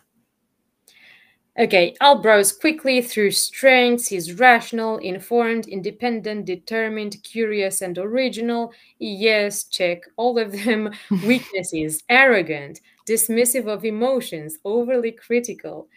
Okay, 1.58 1.95
I'll 2.01 2.21
browse 2.21 2.51
quickly 2.51 3.01
through 3.01 3.31
strengths. 3.31 4.08
He's 4.08 4.34
rational, 4.34 4.97
informed, 4.97 5.69
independent, 5.69 6.45
determined, 6.45 7.15
curious, 7.23 7.81
and 7.81 7.97
original. 7.97 8.73
Yes, 8.99 9.63
check 9.63 10.01
all 10.17 10.38
of 10.38 10.51
them. 10.51 10.91
Weaknesses 11.25 12.03
arrogant, 12.10 12.81
dismissive 13.08 13.67
of 13.67 13.86
emotions, 13.86 14.58
overly 14.65 15.13
critical, 15.13 15.88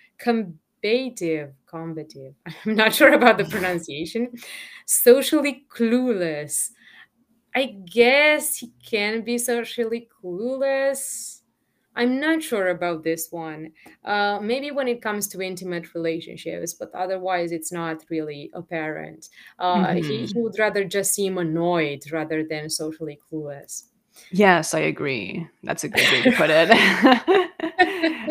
combative, 0.82 1.52
combative. 1.66 2.34
I'm 2.66 2.74
not 2.76 2.94
sure 2.94 3.12
about 3.12 3.38
the 3.38 3.44
pronunciation. 3.44 4.32
Socially 4.86 5.66
clueless. 5.70 6.70
I 7.54 7.76
guess 7.90 8.56
he 8.58 8.72
can 8.88 9.22
be 9.24 9.38
socially 9.38 10.08
clueless. 10.22 11.40
I'm 11.96 12.20
not 12.20 12.42
sure 12.42 12.68
about 12.68 13.02
this 13.02 13.28
one. 13.32 13.72
Uh, 14.04 14.38
maybe 14.40 14.70
when 14.70 14.86
it 14.88 15.02
comes 15.02 15.26
to 15.28 15.42
intimate 15.42 15.94
relationships, 15.94 16.74
but 16.74 16.94
otherwise 16.94 17.50
it's 17.52 17.72
not 17.72 18.04
really 18.10 18.50
apparent. 18.54 19.28
Uh, 19.58 19.94
he, 19.94 20.26
he 20.26 20.34
Mhm. 20.34 20.42
would 20.42 20.58
rather 20.58 20.84
just 20.84 21.14
seem 21.14 21.38
annoyed 21.38 22.02
rather 22.12 22.44
than 22.44 22.70
socially 22.70 23.18
clueless. 23.30 23.84
Yes, 24.30 24.74
I 24.74 24.80
agree. 24.80 25.46
That's 25.62 25.84
a 25.84 25.88
good 25.88 26.10
way 26.10 26.22
to 26.22 26.30
put 26.32 26.50
it. 26.50 26.70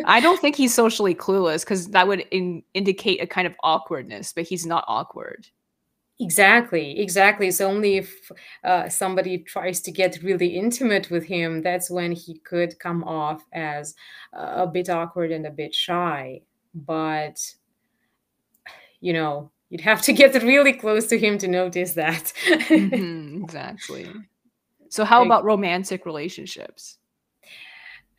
I 0.06 0.20
don't 0.20 0.40
think 0.40 0.56
he's 0.56 0.74
socially 0.74 1.16
clueless 1.16 1.62
because 1.62 1.88
that 1.90 2.08
would 2.08 2.22
in- 2.32 2.64
indicate 2.74 3.22
a 3.22 3.28
kind 3.28 3.48
of 3.48 3.54
awkwardness, 3.64 4.34
but 4.34 4.46
he's 4.48 4.66
not 4.66 4.86
awkward. 4.88 5.48
Exactly, 6.20 7.00
exactly. 7.00 7.52
So 7.52 7.68
only 7.68 7.98
if 7.98 8.32
uh, 8.64 8.90
somebody 8.90 9.38
tries 9.38 9.82
to 9.82 9.92
get 9.92 10.24
really 10.24 10.48
intimate 10.48 11.12
with 11.12 11.24
him, 11.24 11.62
that's 11.62 11.92
when 11.92 12.12
he 12.12 12.40
could 12.40 12.80
come 12.80 13.04
off 13.04 13.46
as 13.54 13.94
uh, 14.34 14.64
a 14.64 14.68
bit 14.68 14.90
awkward 14.90 15.32
and 15.32 15.46
a 15.46 15.52
bit 15.52 15.76
shy. 15.76 16.42
But 16.74 17.40
you 19.00 19.14
know, 19.14 19.52
you'd 19.70 19.82
have 19.82 20.02
to 20.04 20.14
get 20.14 20.42
really 20.42 20.74
close 20.74 21.08
to 21.08 21.20
him 21.20 21.38
to 21.38 21.48
notice 21.48 21.94
that. 21.94 22.34
Mhm, 22.70 23.44
exactly. 23.44 24.08
So, 24.90 25.06
how 25.06 25.24
about 25.24 25.44
romantic 25.44 26.06
relationships? 26.06 26.97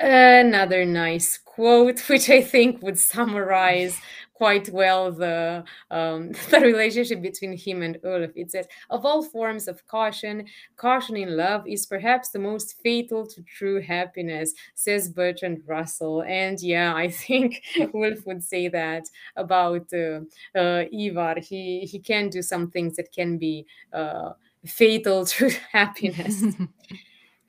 Another 0.00 0.84
nice 0.84 1.38
quote, 1.38 2.00
which 2.08 2.30
I 2.30 2.40
think 2.40 2.82
would 2.82 2.98
summarize 2.98 4.00
quite 4.34 4.68
well 4.70 5.10
the 5.10 5.64
um, 5.90 6.30
the 6.50 6.60
relationship 6.60 7.20
between 7.20 7.56
him 7.56 7.82
and 7.82 7.98
Olaf. 8.04 8.30
It 8.36 8.52
says, 8.52 8.66
"Of 8.90 9.04
all 9.04 9.24
forms 9.24 9.66
of 9.66 9.84
caution, 9.88 10.46
caution 10.76 11.16
in 11.16 11.36
love 11.36 11.66
is 11.66 11.84
perhaps 11.86 12.28
the 12.28 12.38
most 12.38 12.76
fatal 12.84 13.26
to 13.26 13.42
true 13.42 13.80
happiness," 13.80 14.54
says 14.76 15.10
Bertrand 15.10 15.62
Russell. 15.66 16.22
And 16.22 16.60
yeah, 16.62 16.94
I 16.94 17.08
think 17.08 17.60
Ulf 17.94 18.24
would 18.26 18.44
say 18.44 18.68
that 18.68 19.04
about 19.34 19.92
uh, 19.92 20.20
uh, 20.56 20.84
Ivar. 20.92 21.40
He 21.40 21.80
he 21.90 21.98
can 21.98 22.28
do 22.30 22.40
some 22.42 22.70
things 22.70 22.96
that 22.96 23.12
can 23.12 23.36
be. 23.38 23.66
Uh, 23.92 24.32
fatal 24.66 25.24
to 25.24 25.48
happiness. 25.72 26.42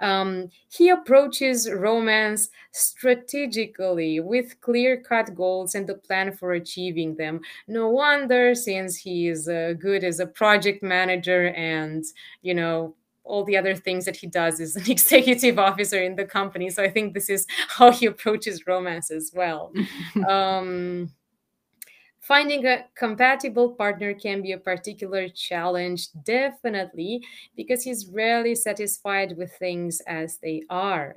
Um, 0.02 0.50
he 0.70 0.90
approaches 0.90 1.70
romance 1.70 2.50
strategically 2.72 4.20
with 4.20 4.60
clear 4.62 5.02
cut 5.02 5.36
goals 5.36 5.76
and 5.76 5.90
a 5.90 5.96
plan 5.96 6.32
for 6.32 6.54
achieving 6.54 7.16
them. 7.16 7.42
No 7.68 7.90
wonder, 7.90 8.56
since 8.56 8.96
he 8.96 9.28
is 9.28 9.48
uh, 9.48 9.74
good 9.80 10.04
as 10.04 10.20
a 10.20 10.28
project 10.28 10.82
manager 10.84 11.50
and, 11.50 12.04
you 12.42 12.54
know, 12.54 12.96
all 13.24 13.44
the 13.44 13.56
other 13.56 13.76
things 13.76 14.06
that 14.06 14.16
he 14.16 14.28
does 14.28 14.60
is 14.60 14.76
an 14.76 14.84
executive 14.90 15.60
officer 15.60 16.02
in 16.02 16.16
the 16.16 16.26
company. 16.26 16.70
So 16.70 16.84
I 16.84 16.90
think 16.90 17.14
this 17.14 17.30
is 17.30 17.46
how 17.68 17.92
he 17.92 18.06
approaches 18.08 18.66
romance 18.68 19.12
as 19.12 19.32
well. 19.34 19.72
um, 20.28 21.12
Finding 22.30 22.64
a 22.68 22.86
compatible 22.94 23.74
partner 23.74 24.14
can 24.14 24.44
be 24.44 24.52
a 24.52 24.58
particular 24.60 25.30
challenge, 25.30 26.10
definitely, 26.24 27.26
because 27.56 27.82
he's 27.84 28.06
rarely 28.14 28.54
satisfied 28.54 29.36
with 29.36 29.52
things 29.58 30.00
as 30.06 30.38
they 30.38 30.62
are. 30.70 31.16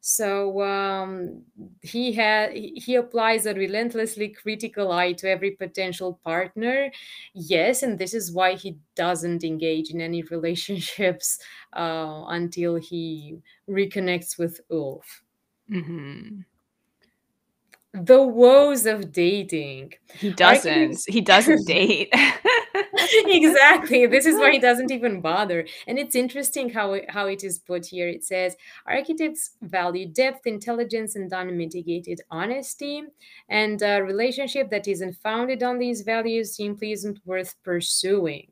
So 0.00 0.60
um, 0.62 1.44
he 1.82 2.12
had 2.12 2.54
he 2.54 2.96
applies 2.96 3.46
a 3.46 3.54
relentlessly 3.54 4.30
critical 4.30 4.90
eye 4.90 5.12
to 5.14 5.30
every 5.30 5.52
potential 5.52 6.20
partner. 6.24 6.90
Yes, 7.34 7.84
and 7.84 7.96
this 7.96 8.12
is 8.12 8.32
why 8.32 8.54
he 8.56 8.78
doesn't 8.96 9.44
engage 9.44 9.90
in 9.90 10.00
any 10.00 10.22
relationships 10.36 11.38
uh, 11.76 12.24
until 12.28 12.76
he 12.76 13.38
reconnects 13.70 14.36
with 14.38 14.60
Ulf. 14.72 15.22
Mm-hmm 15.70 16.40
the 18.04 18.22
woes 18.22 18.86
of 18.86 19.12
dating. 19.12 19.94
He 20.14 20.30
doesn't. 20.30 21.00
He 21.06 21.20
doesn't 21.20 21.66
date. 21.66 22.12
exactly. 23.12 24.06
This 24.06 24.26
is 24.26 24.38
why 24.38 24.52
he 24.52 24.58
doesn't 24.68 24.90
even 24.90 25.20
bother. 25.20 25.66
And 25.86 25.98
it's 25.98 26.14
interesting 26.14 26.68
how 26.70 26.94
it, 26.94 27.10
how 27.10 27.26
it 27.26 27.44
is 27.44 27.58
put 27.58 27.86
here. 27.86 28.08
It 28.08 28.24
says 28.24 28.56
architects 28.86 29.52
value 29.62 30.06
depth, 30.06 30.46
intelligence, 30.46 31.16
and 31.16 31.32
unmitigated 31.32 32.20
honesty. 32.30 33.02
And 33.48 33.80
a 33.82 34.02
relationship 34.02 34.70
that 34.70 34.88
isn't 34.88 35.16
founded 35.16 35.62
on 35.62 35.78
these 35.78 36.02
values 36.02 36.56
simply 36.56 36.92
isn't 36.92 37.20
worth 37.24 37.54
pursuing. 37.62 38.48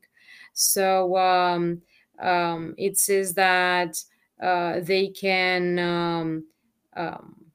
So 0.53 1.17
um, 1.17 1.81
um, 2.19 2.73
it 2.77 2.97
says 2.97 3.33
that 3.35 3.97
uh, 4.41 4.79
they 4.81 5.07
can. 5.07 5.79
Um, 5.79 6.45
um 6.95 7.46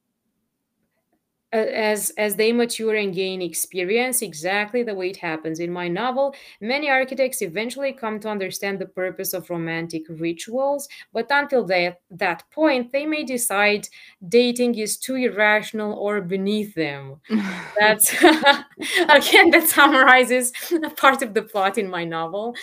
as 1.53 2.11
as 2.17 2.37
they 2.37 2.53
mature 2.53 2.95
and 2.97 3.15
gain 3.15 3.43
experience 3.43 4.23
exactly 4.23 4.83
the 4.83 4.95
way 4.95 5.11
it 5.11 5.17
happens. 5.19 5.61
In 5.61 5.71
my 5.73 5.89
novel 5.89 6.35
many 6.61 6.89
architects 6.89 7.43
eventually 7.43 7.93
come 7.93 8.19
to 8.21 8.29
understand 8.29 8.79
the 8.79 8.87
purpose 8.87 9.33
of 9.35 9.51
romantic 9.51 10.05
rituals 10.09 10.89
but 11.13 11.27
until 11.31 11.65
that 11.67 12.01
that 12.11 12.45
point 12.51 12.91
they 12.93 13.05
may 13.07 13.23
decide 13.25 13.89
dating 14.29 14.75
is 14.77 14.97
too 14.97 15.17
irrational 15.17 15.93
or 15.95 16.21
beneath 16.21 16.75
them. 16.75 17.21
That's 17.79 18.13
again 18.23 19.51
that 19.51 19.67
summarizes 19.69 20.53
a 20.85 20.91
part 20.97 21.23
of 21.23 21.35
the 21.35 21.43
plot 21.43 21.79
in 21.79 21.89
my 21.89 22.05
novel. 22.05 22.55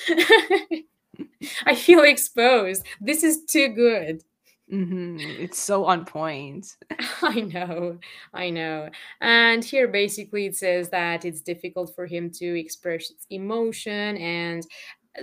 I 1.65 1.75
feel 1.75 2.03
exposed. 2.03 2.85
This 2.99 3.23
is 3.23 3.43
too 3.45 3.69
good 3.69 4.23
Mm-hmm. 4.71 5.17
It's 5.41 5.57
so 5.57 5.85
on 5.85 6.05
point. 6.05 6.77
I 7.23 7.41
know, 7.41 7.97
I 8.33 8.51
know. 8.51 8.89
And 9.19 9.65
here 9.65 9.87
basically 9.87 10.45
it 10.45 10.55
says 10.55 10.89
that 10.89 11.25
it's 11.25 11.41
difficult 11.41 11.95
for 11.95 12.05
him 12.05 12.29
to 12.33 12.59
express 12.59 13.11
emotion 13.31 14.17
and 14.17 14.63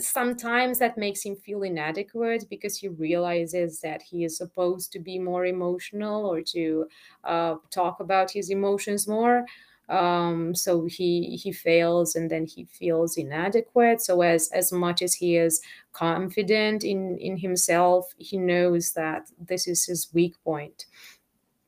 sometimes 0.01 0.81
that 0.81 0.99
makes 0.99 1.25
him 1.25 1.37
feel 1.37 1.63
inadequate 1.63 2.47
because 2.51 2.77
he 2.77 2.89
realizes 2.89 3.81
that 3.81 4.03
he 4.03 4.25
is 4.25 4.37
supposed 4.37 4.93
to 4.93 4.99
be 4.99 5.19
more 5.19 5.47
emotional 5.47 6.27
or 6.27 6.43
to 6.43 6.87
uh, 7.25 7.55
talk 7.71 8.01
about 8.01 8.31
his 8.33 8.51
emotions 8.51 9.07
more 9.07 9.47
um, 9.89 10.55
so 10.55 10.85
he 10.87 11.37
he 11.37 11.53
fails 11.53 12.17
and 12.17 12.31
then 12.31 12.47
he 12.47 12.65
feels 12.65 13.17
inadequate. 13.17 14.01
So 14.01 14.23
as 14.23 14.51
as 14.53 14.73
much 14.73 15.03
as 15.03 15.15
he 15.15 15.37
is 15.37 15.61
confident 15.93 16.85
in 16.85 17.17
in 17.19 17.37
himself 17.37 18.13
he 18.19 18.37
knows 18.37 18.93
that 18.93 19.31
this 19.39 19.67
is 19.69 19.87
his 19.87 20.09
weak 20.13 20.35
point. 20.45 20.87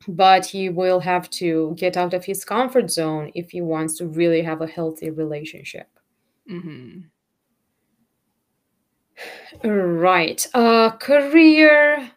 But 0.07 0.47
he 0.47 0.69
will 0.69 1.01
have 1.01 1.29
to 1.31 1.75
get 1.77 1.97
out 1.97 2.15
of 2.15 2.25
his 2.25 2.45
comfort 2.45 2.91
zone 2.91 3.31
if 3.35 3.51
he 3.51 3.61
wants 3.61 3.97
to 3.99 4.07
really 4.07 4.43
have 4.43 4.63
a 4.63 4.67
healthy 4.67 5.11
relationship. 5.11 5.89
Mm-hmm. 6.51 7.01
right. 9.69 10.47
Uh 10.55 10.91
career 10.93 12.11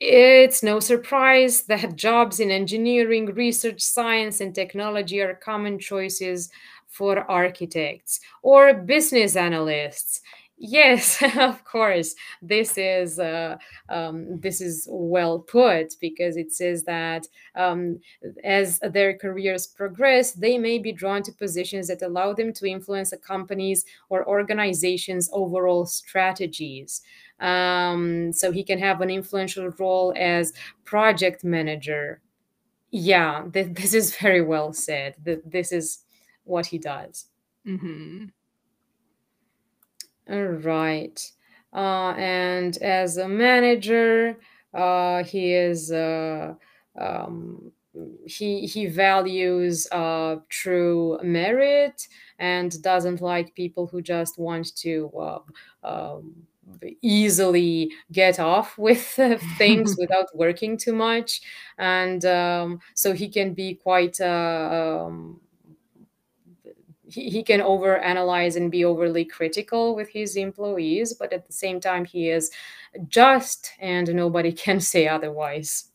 it's 0.00 0.62
no 0.62 0.80
surprise 0.80 1.62
that 1.64 1.96
jobs 1.96 2.40
in 2.40 2.50
engineering, 2.50 3.26
research, 3.26 3.80
science, 3.82 4.40
and 4.40 4.54
technology 4.54 5.20
are 5.20 5.34
common 5.34 5.78
choices 5.78 6.50
for 6.88 7.30
architects 7.30 8.20
or 8.42 8.74
business 8.74 9.36
analysts. 9.36 10.22
Yes, 10.62 11.22
of 11.38 11.64
course. 11.64 12.14
This 12.42 12.76
is 12.76 13.18
uh, 13.18 13.56
um, 13.88 14.38
this 14.40 14.60
is 14.60 14.86
well 14.90 15.38
put 15.38 15.94
because 16.00 16.36
it 16.36 16.52
says 16.52 16.84
that 16.84 17.26
um, 17.54 17.98
as 18.44 18.78
their 18.80 19.16
careers 19.16 19.66
progress, 19.66 20.32
they 20.32 20.58
may 20.58 20.78
be 20.78 20.92
drawn 20.92 21.22
to 21.22 21.32
positions 21.32 21.88
that 21.88 22.02
allow 22.02 22.34
them 22.34 22.52
to 22.52 22.66
influence 22.66 23.10
a 23.12 23.16
company's 23.16 23.86
or 24.10 24.28
organization's 24.28 25.30
overall 25.32 25.86
strategies 25.86 27.00
um, 27.40 28.30
so 28.32 28.52
he 28.52 28.62
can 28.62 28.78
have 28.78 29.00
an 29.00 29.08
influential 29.08 29.70
role 29.78 30.12
as 30.14 30.52
project 30.84 31.42
manager 31.42 32.20
yeah 32.90 33.44
th- 33.52 33.74
this 33.74 33.94
is 33.94 34.16
very 34.16 34.42
well 34.42 34.72
said 34.72 35.14
th- 35.24 35.40
this 35.46 35.72
is 35.72 36.04
what 36.44 36.66
he 36.66 36.78
does 36.78 37.26
mm-hmm. 37.66 38.26
All 40.30 40.42
right. 40.44 41.32
Uh, 41.72 42.14
and 42.16 42.76
as 42.78 43.16
a 43.16 43.28
manager 43.28 44.36
uh, 44.74 45.22
he 45.24 45.52
is 45.52 45.92
uh, 45.92 46.54
um, 46.98 47.72
he 48.26 48.66
he 48.66 48.86
values 48.86 49.86
uh, 49.92 50.36
true 50.48 51.18
merit 51.22 52.08
and 52.38 52.80
doesn't 52.82 53.20
like 53.20 53.54
people 53.54 53.86
who 53.86 54.00
just 54.02 54.38
want 54.38 54.74
to 54.76 55.10
uh, 55.18 55.38
um, 55.84 56.34
easily 57.02 57.92
get 58.12 58.38
off 58.40 58.78
with 58.78 59.18
uh, 59.18 59.36
things 59.58 59.96
without 59.98 60.26
working 60.34 60.76
too 60.76 60.94
much. 60.94 61.40
And 61.78 62.24
um, 62.24 62.80
so 62.94 63.12
he 63.12 63.28
can 63.28 63.54
be 63.54 63.74
quite 63.74 64.20
uh, 64.20 65.04
um, 65.06 65.40
he, 67.10 67.28
he 67.28 67.42
can 67.42 67.60
overanalyze 67.60 68.56
and 68.56 68.70
be 68.70 68.84
overly 68.84 69.24
critical 69.24 69.94
with 69.94 70.08
his 70.08 70.36
employees 70.36 71.14
but 71.14 71.32
at 71.32 71.46
the 71.46 71.52
same 71.52 71.80
time 71.80 72.04
he 72.04 72.28
is 72.30 72.50
just 73.08 73.72
and 73.78 74.12
nobody 74.14 74.52
can 74.64 74.80
say 74.80 75.08
otherwise 75.08 75.90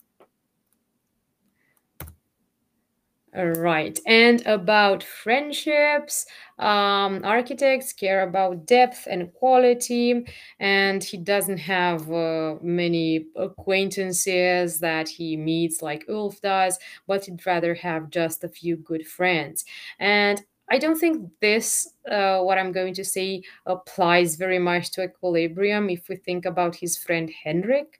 Right. 3.36 3.99
And 4.06 4.45
about 4.45 5.04
friendships, 5.04 6.25
um, 6.58 7.19
architects 7.25 7.91
care 7.91 8.23
about 8.23 8.65
depth 8.65 9.08
and 9.12 9.34
quality, 9.34 10.25
and 10.58 11.04
he 11.04 11.17
doesn't 11.17 11.58
have 11.58 12.10
uh, 12.10 12.56
many 12.62 13.25
acquaintances 13.36 14.80
that 14.80 15.10
he 15.10 15.36
meets 15.36 15.82
like 15.82 16.06
Ulf 16.08 16.39
does, 16.39 16.80
but 17.08 17.25
he'd 17.25 17.45
rather 17.45 17.73
have 17.73 18.10
just 18.10 18.45
a 18.45 18.49
few 18.49 18.78
good 18.78 19.06
friends. 19.06 19.65
And 19.99 20.41
I 20.69 20.78
don't 20.78 20.97
think 20.99 21.32
this, 21.41 21.88
uh, 22.10 22.39
what 22.39 22.58
I'm 22.58 22.72
going 22.72 22.94
to 22.96 23.06
say, 23.06 23.41
applies 23.65 24.36
very 24.36 24.60
much 24.60 24.91
to 24.91 25.04
equilibrium 25.04 25.89
if 25.89 26.08
we 26.10 26.15
think 26.15 26.46
about 26.46 26.76
his 26.76 26.98
friend 26.98 27.30
Henrik. 27.44 28.00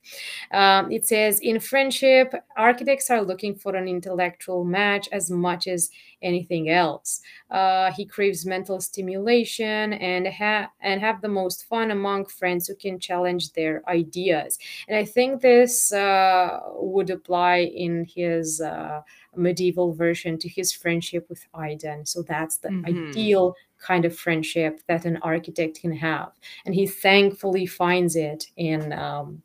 Um, 0.52 0.91
it 0.91 1.06
says, 1.08 1.39
in 1.39 1.60
friendship, 1.60 2.34
architects 2.58 3.10
are 3.10 3.22
looking 3.22 3.56
for 3.56 3.76
an 3.76 3.88
intellectual 3.88 4.63
match 4.63 5.10
as 5.12 5.32
much 5.32 5.68
as 5.68 5.89
anything 6.22 6.70
else. 6.70 7.22
Uh, 7.52 7.91
he 7.91 8.06
craves 8.06 8.46
mental 8.46 8.80
stimulation 8.82 9.94
and, 9.94 10.28
ha- 10.28 10.70
and 10.82 11.02
have 11.02 11.22
the 11.22 11.28
most 11.28 11.65
fun 11.68 11.91
among 11.91 12.26
friends 12.26 12.68
who 12.68 12.76
can 12.76 13.00
challenge 13.00 13.54
their 13.54 13.88
ideas. 13.89 14.58
And 14.88 14.98
I 14.98 15.06
think 15.06 15.41
this 15.41 15.91
uh, 15.91 16.60
would 16.74 17.10
apply 17.10 17.58
in 17.58 18.06
his 18.06 18.62
uh, 18.62 19.02
medieval 19.36 19.94
version 19.94 20.38
to 20.39 20.50
his 20.50 20.72
friendship 20.72 21.28
with 21.30 21.46
Iden. 21.54 22.06
So 22.06 22.22
that's 22.24 22.58
the 22.58 22.70
mm-hmm. 22.70 23.10
ideal 23.10 23.56
kind 23.79 24.05
of 24.05 24.17
friendship 24.17 24.81
that 24.88 25.05
an 25.05 25.17
architect 25.21 25.81
can 25.81 25.91
have. 25.91 26.31
And 26.65 26.73
he 26.73 26.88
thankfully 26.88 27.65
finds 27.65 28.15
it 28.15 28.45
in 28.57 28.93
um, 28.93 29.41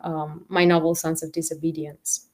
um, 0.00 0.44
my 0.48 0.64
novel, 0.64 0.94
Sons 0.94 1.22
of 1.22 1.32
Disobedience. 1.32 2.28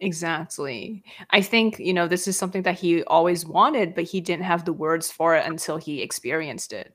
Exactly. 0.00 1.02
I 1.30 1.40
think, 1.40 1.78
you 1.78 1.94
know, 1.94 2.08
this 2.08 2.28
is 2.28 2.36
something 2.36 2.62
that 2.62 2.78
he 2.78 3.02
always 3.04 3.46
wanted, 3.46 3.94
but 3.94 4.04
he 4.04 4.20
didn't 4.20 4.44
have 4.44 4.64
the 4.64 4.72
words 4.72 5.10
for 5.10 5.34
it 5.36 5.46
until 5.46 5.76
he 5.76 6.02
experienced 6.02 6.72
it. 6.72 6.94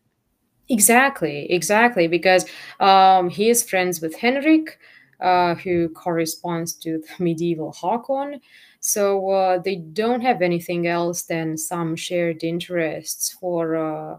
Exactly, 0.70 1.52
exactly, 1.52 2.08
because 2.08 2.46
um, 2.80 3.30
he 3.30 3.50
is 3.50 3.68
friends 3.68 4.02
with 4.02 4.16
Henrik, 4.16 4.78
uh, 5.20 5.56
who 5.56 5.90
corresponds 5.90 6.74
to 6.74 7.00
the 7.00 7.08
medieval 7.24 7.72
Hakon. 7.74 8.40
So 8.80 9.30
uh, 9.30 9.60
they 9.60 9.76
don't 9.78 10.22
have 10.22 10.42
anything 10.42 10.88
else 10.88 11.24
than 11.24 11.58
some 11.58 11.96
shared 11.96 12.44
interests 12.44 13.36
for 13.40 13.76
uh, 13.76 14.18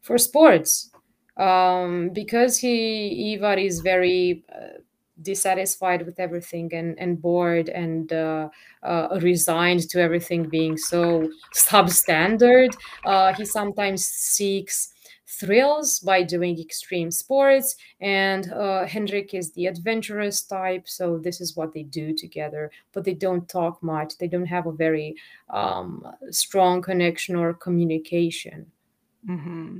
for 0.00 0.18
sports. 0.18 0.90
Um, 1.36 2.10
because 2.12 2.58
he 2.58 3.34
Ivar 3.34 3.54
is 3.54 3.80
very 3.80 4.44
uh, 4.54 4.78
dissatisfied 5.22 6.04
with 6.06 6.20
everything 6.20 6.72
and, 6.74 6.98
and 6.98 7.20
bored 7.20 7.68
and 7.68 8.12
uh, 8.12 8.48
uh, 8.82 9.18
resigned 9.20 9.88
to 9.90 10.00
everything 10.00 10.48
being 10.48 10.76
so 10.76 11.28
substandard. 11.54 12.76
Uh, 13.04 13.32
he 13.34 13.44
sometimes 13.44 14.04
seeks 14.04 14.93
thrills 15.40 16.00
by 16.00 16.22
doing 16.22 16.58
extreme 16.58 17.10
sports, 17.10 17.76
and 18.00 18.52
uh, 18.52 18.86
Hendrik 18.86 19.34
is 19.34 19.52
the 19.52 19.66
adventurous 19.66 20.42
type. 20.42 20.88
So 20.88 21.18
this 21.18 21.40
is 21.40 21.56
what 21.56 21.72
they 21.72 21.82
do 21.82 22.14
together, 22.14 22.70
but 22.92 23.04
they 23.04 23.14
don't 23.14 23.48
talk 23.48 23.82
much. 23.82 24.16
They 24.18 24.28
don't 24.28 24.46
have 24.46 24.66
a 24.66 24.72
very 24.72 25.16
um, 25.50 26.06
strong 26.30 26.82
connection 26.82 27.36
or 27.36 27.54
communication. 27.54 28.70
hmm 29.26 29.78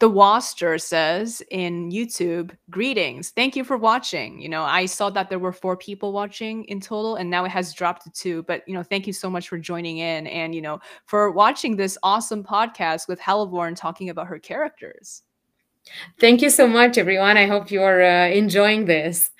The 0.00 0.08
Waster 0.08 0.78
says 0.78 1.42
in 1.50 1.90
YouTube, 1.90 2.56
greetings. 2.70 3.30
Thank 3.30 3.56
you 3.56 3.64
for 3.64 3.76
watching. 3.76 4.40
You 4.40 4.48
know, 4.48 4.62
I 4.62 4.86
saw 4.86 5.10
that 5.10 5.28
there 5.28 5.40
were 5.40 5.52
four 5.52 5.76
people 5.76 6.12
watching 6.12 6.64
in 6.64 6.80
total, 6.80 7.16
and 7.16 7.28
now 7.28 7.44
it 7.44 7.50
has 7.50 7.74
dropped 7.74 8.04
to 8.04 8.10
two. 8.10 8.44
But, 8.44 8.62
you 8.68 8.74
know, 8.74 8.84
thank 8.84 9.08
you 9.08 9.12
so 9.12 9.28
much 9.28 9.48
for 9.48 9.58
joining 9.58 9.98
in 9.98 10.28
and, 10.28 10.54
you 10.54 10.62
know, 10.62 10.80
for 11.06 11.32
watching 11.32 11.74
this 11.74 11.98
awesome 12.04 12.44
podcast 12.44 13.08
with 13.08 13.18
Helevorn 13.18 13.74
talking 13.74 14.08
about 14.08 14.28
her 14.28 14.38
characters. 14.38 15.22
Thank 16.20 16.42
you 16.42 16.50
so 16.50 16.68
much, 16.68 16.96
everyone. 16.96 17.36
I 17.36 17.46
hope 17.46 17.70
you're 17.70 18.04
uh, 18.04 18.28
enjoying 18.28 18.84
this. 18.84 19.30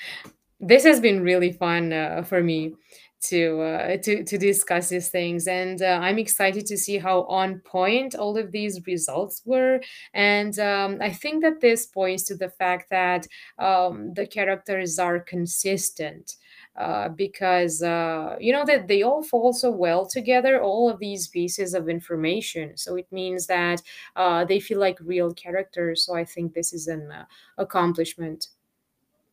This 0.59 0.83
has 0.83 0.99
been 0.99 1.23
really 1.23 1.53
fun 1.53 1.92
uh, 1.92 2.25
for 2.25 2.42
me 2.42 2.75
to 3.20 3.61
uh, 3.61 3.96
to 3.98 4.24
to 4.24 4.38
discuss 4.38 4.88
these 4.88 5.09
things, 5.09 5.46
and 5.46 5.83
uh, 5.83 5.98
I'm 6.02 6.18
excited 6.18 6.66
to 6.66 6.76
see 6.76 6.98
how 6.98 7.24
on 7.24 7.61
point 7.61 8.14
all 8.14 8.37
of 8.38 8.52
these 8.52 8.81
results 8.87 9.42
were. 9.44 9.81
And 10.14 10.59
um, 10.59 10.98
I 11.00 11.11
think 11.12 11.42
that 11.42 11.61
this 11.61 11.87
points 11.87 12.24
to 12.24 12.37
the 12.37 12.50
fact 12.50 12.90
that 12.90 13.26
um, 13.59 14.14
the 14.14 14.26
characters 14.26 14.98
are 14.98 15.20
consistent. 15.20 16.37
Uh, 16.76 17.09
because 17.09 17.83
uh, 17.83 18.37
you 18.38 18.52
know 18.52 18.64
that 18.64 18.87
they 18.87 19.02
all 19.02 19.22
fall 19.22 19.52
so 19.52 19.68
well 19.68 20.07
together 20.07 20.62
all 20.62 20.88
of 20.88 21.00
these 21.00 21.26
pieces 21.26 21.74
of 21.74 21.88
information 21.88 22.76
so 22.76 22.94
it 22.94 23.11
means 23.11 23.48
that 23.48 23.83
uh, 24.14 24.44
they 24.44 24.61
feel 24.61 24.78
like 24.78 24.96
real 25.00 25.35
characters 25.35 26.04
so 26.07 26.14
i 26.14 26.24
think 26.24 26.54
this 26.54 26.72
is 26.72 26.87
an 26.87 27.11
uh, 27.11 27.24
accomplishment 27.57 28.48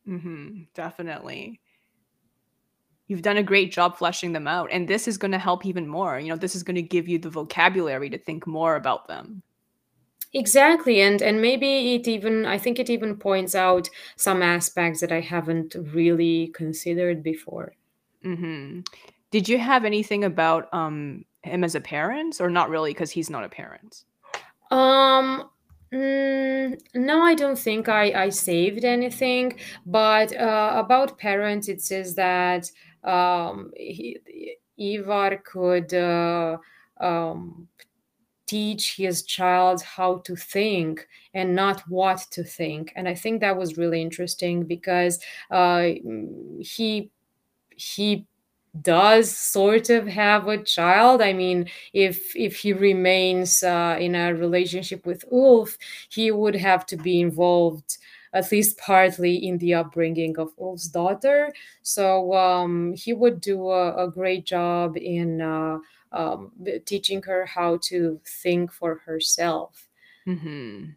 hmm 0.04 0.62
definitely. 0.74 1.60
You've 3.08 3.22
done 3.22 3.36
a 3.36 3.42
great 3.42 3.72
job 3.72 3.96
fleshing 3.96 4.32
them 4.32 4.46
out, 4.48 4.70
and 4.72 4.88
this 4.88 5.06
is 5.08 5.18
going 5.18 5.32
to 5.32 5.38
help 5.38 5.64
even 5.66 5.86
more. 5.88 6.18
You 6.18 6.28
know, 6.30 6.36
this 6.36 6.56
is 6.56 6.62
going 6.62 6.76
to 6.76 6.82
give 6.82 7.08
you 7.08 7.18
the 7.18 7.30
vocabulary 7.30 8.10
to 8.10 8.18
think 8.18 8.46
more 8.46 8.76
about 8.76 9.06
them. 9.08 9.42
Exactly, 10.32 11.00
and 11.00 11.20
and 11.20 11.42
maybe 11.42 11.96
it 11.96 12.06
even 12.06 12.46
I 12.46 12.58
think 12.58 12.78
it 12.78 12.88
even 12.88 13.16
points 13.16 13.56
out 13.56 13.90
some 14.14 14.40
aspects 14.40 15.00
that 15.00 15.10
I 15.10 15.20
haven't 15.20 15.74
really 15.74 16.46
considered 16.54 17.24
before. 17.24 17.74
hmm 18.22 18.80
Did 19.30 19.48
you 19.48 19.58
have 19.58 19.84
anything 19.84 20.24
about 20.24 20.72
um 20.72 21.24
him 21.42 21.64
as 21.64 21.74
a 21.74 21.80
parent, 21.80 22.40
or 22.40 22.50
not 22.50 22.70
really, 22.70 22.90
because 22.92 23.10
he's 23.12 23.30
not 23.30 23.44
a 23.44 23.48
parent? 23.48 24.04
Um, 24.70 25.48
mm, 25.92 26.78
no, 26.94 27.22
I 27.22 27.34
don't 27.34 27.58
think 27.58 27.88
I 27.88 28.12
I 28.24 28.28
saved 28.30 28.84
anything, 28.84 29.58
but 29.84 30.34
uh, 30.36 30.72
about 30.76 31.18
parents, 31.18 31.68
it 31.68 31.80
says 31.82 32.14
that 32.16 32.70
um, 33.06 33.72
he, 33.76 34.18
Ivar 34.78 35.38
could 35.38 35.94
uh, 35.94 36.58
um, 37.00 37.68
teach 38.46 38.96
his 38.96 39.22
child 39.22 39.82
how 39.82 40.18
to 40.18 40.36
think 40.36 41.06
and 41.34 41.54
not 41.54 41.80
what 41.88 42.18
to 42.32 42.44
think, 42.44 42.92
and 42.96 43.08
I 43.08 43.14
think 43.14 43.40
that 43.40 43.56
was 43.56 43.78
really 43.78 44.02
interesting 44.02 44.64
because 44.64 45.18
uh, 45.50 45.90
he 46.60 47.10
he 47.76 48.26
does 48.82 49.34
sort 49.34 49.90
of 49.90 50.06
have 50.06 50.48
a 50.48 50.62
child. 50.62 51.22
I 51.22 51.32
mean 51.32 51.68
if 51.92 52.34
if 52.36 52.56
he 52.56 52.72
remains 52.72 53.62
uh, 53.62 53.96
in 53.98 54.14
a 54.14 54.34
relationship 54.34 55.06
with 55.06 55.24
ulf 55.32 55.76
he 56.10 56.30
would 56.30 56.54
have 56.56 56.86
to 56.86 56.96
be 56.96 57.20
involved 57.20 57.98
at 58.32 58.50
least 58.52 58.78
partly 58.78 59.34
in 59.36 59.58
the 59.58 59.74
upbringing 59.74 60.38
of 60.38 60.52
ulf's 60.58 60.88
daughter. 60.88 61.52
So 61.82 62.34
um, 62.34 62.94
he 62.94 63.12
would 63.12 63.40
do 63.40 63.70
a, 63.70 64.06
a 64.06 64.10
great 64.10 64.44
job 64.46 64.96
in 64.96 65.40
uh, 65.40 65.78
um, 66.12 66.52
teaching 66.84 67.22
her 67.22 67.46
how 67.46 67.78
to 67.84 68.20
think 68.24 68.72
for 68.72 68.96
herself. 69.06 69.88
Hmm 70.24 70.90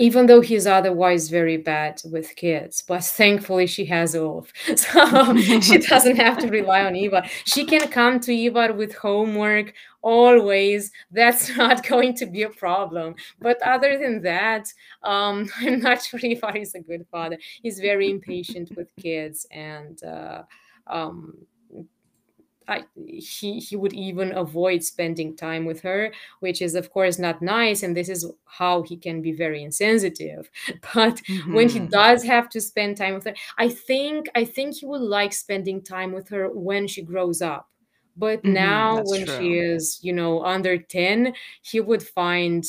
even 0.00 0.24
though 0.24 0.40
he's 0.40 0.66
otherwise 0.66 1.28
very 1.28 1.58
bad 1.58 2.00
with 2.10 2.34
kids. 2.34 2.82
But 2.88 3.04
thankfully, 3.04 3.66
she 3.66 3.84
has 3.84 4.16
Ulf. 4.16 4.50
So 4.76 5.36
she 5.60 5.76
doesn't 5.76 6.16
have 6.16 6.38
to 6.38 6.48
rely 6.48 6.84
on 6.84 6.96
Ivar. 6.96 7.22
She 7.44 7.66
can 7.66 7.86
come 7.88 8.18
to 8.20 8.32
Ivar 8.32 8.72
with 8.72 8.94
homework 8.94 9.74
always. 10.00 10.90
That's 11.10 11.54
not 11.62 11.86
going 11.86 12.14
to 12.14 12.24
be 12.24 12.44
a 12.44 12.48
problem. 12.48 13.14
But 13.40 13.60
other 13.62 13.98
than 13.98 14.22
that, 14.22 14.72
um, 15.02 15.50
I'm 15.58 15.80
not 15.80 16.02
sure 16.02 16.18
Ivar 16.22 16.56
is 16.56 16.74
a 16.74 16.80
good 16.80 17.04
father. 17.12 17.36
He's 17.62 17.78
very 17.78 18.10
impatient 18.10 18.74
with 18.76 18.88
kids 18.96 19.46
and. 19.50 20.02
Uh, 20.02 20.42
um, 20.86 21.34
I, 22.68 22.84
he 23.06 23.58
he 23.58 23.74
would 23.76 23.92
even 23.94 24.32
avoid 24.32 24.84
spending 24.84 25.36
time 25.36 25.64
with 25.64 25.80
her, 25.82 26.12
which 26.40 26.62
is 26.62 26.74
of 26.74 26.90
course 26.90 27.18
not 27.18 27.42
nice, 27.42 27.82
and 27.82 27.96
this 27.96 28.08
is 28.08 28.30
how 28.46 28.82
he 28.82 28.96
can 28.96 29.22
be 29.22 29.32
very 29.32 29.62
insensitive. 29.62 30.50
But 30.94 31.20
when 31.50 31.68
he 31.68 31.80
hmm 31.80 31.90
does 31.90 32.24
have 32.24 32.48
to 32.50 32.60
spend 32.60 32.96
time 32.96 33.14
with 33.14 33.24
her, 33.24 33.34
I 33.58 33.68
think 33.70 34.28
I 34.34 34.44
think 34.44 34.76
he 34.76 34.86
would 34.86 35.00
like 35.02 35.32
spending 35.32 35.82
time 35.82 36.12
with 36.12 36.28
her 36.30 36.48
when 36.48 36.86
she 36.86 37.02
grows 37.02 37.42
up. 37.42 37.68
But 38.16 38.44
hmm 38.44 38.46
now 38.46 38.90
That's 38.94 39.12
when 39.12 39.26
she 39.26 39.54
is, 39.54 39.98
you 40.02 40.12
know, 40.12 40.44
under 40.44 40.78
10, 40.78 41.34
he 41.62 41.80
would 41.80 42.02
find 42.02 42.64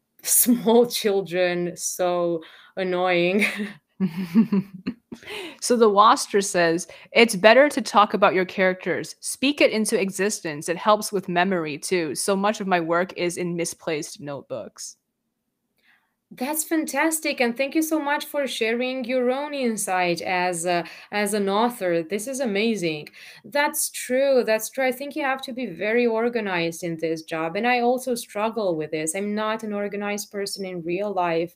small 0.22 0.86
children 0.86 1.76
so 1.76 2.42
annoying. 2.76 3.44
so 5.60 5.76
the 5.76 5.88
Waster 5.88 6.40
says 6.40 6.86
it's 7.12 7.36
better 7.36 7.68
to 7.68 7.80
talk 7.80 8.14
about 8.14 8.34
your 8.34 8.44
characters, 8.44 9.16
speak 9.20 9.60
it 9.60 9.70
into 9.70 10.00
existence. 10.00 10.68
It 10.68 10.76
helps 10.76 11.12
with 11.12 11.28
memory 11.28 11.78
too. 11.78 12.14
So 12.14 12.36
much 12.36 12.60
of 12.60 12.66
my 12.66 12.80
work 12.80 13.12
is 13.16 13.36
in 13.36 13.56
misplaced 13.56 14.20
notebooks. 14.20 14.96
That's 16.36 16.64
fantastic, 16.64 17.40
and 17.40 17.56
thank 17.56 17.76
you 17.76 17.82
so 17.82 18.00
much 18.00 18.24
for 18.24 18.44
sharing 18.48 19.04
your 19.04 19.30
own 19.30 19.54
insight 19.54 20.20
as 20.20 20.66
a, 20.66 20.84
as 21.12 21.32
an 21.32 21.48
author. 21.48 22.02
This 22.02 22.26
is 22.26 22.40
amazing. 22.40 23.10
That's 23.44 23.88
true. 23.90 24.42
That's 24.44 24.68
true. 24.68 24.84
I 24.84 24.90
think 24.90 25.14
you 25.14 25.22
have 25.22 25.42
to 25.42 25.52
be 25.52 25.66
very 25.66 26.06
organized 26.06 26.82
in 26.82 26.96
this 26.96 27.22
job, 27.22 27.54
and 27.54 27.68
I 27.68 27.80
also 27.80 28.16
struggle 28.16 28.74
with 28.74 28.90
this. 28.90 29.14
I'm 29.14 29.34
not 29.36 29.62
an 29.62 29.72
organized 29.72 30.32
person 30.32 30.64
in 30.64 30.82
real 30.82 31.12
life. 31.12 31.54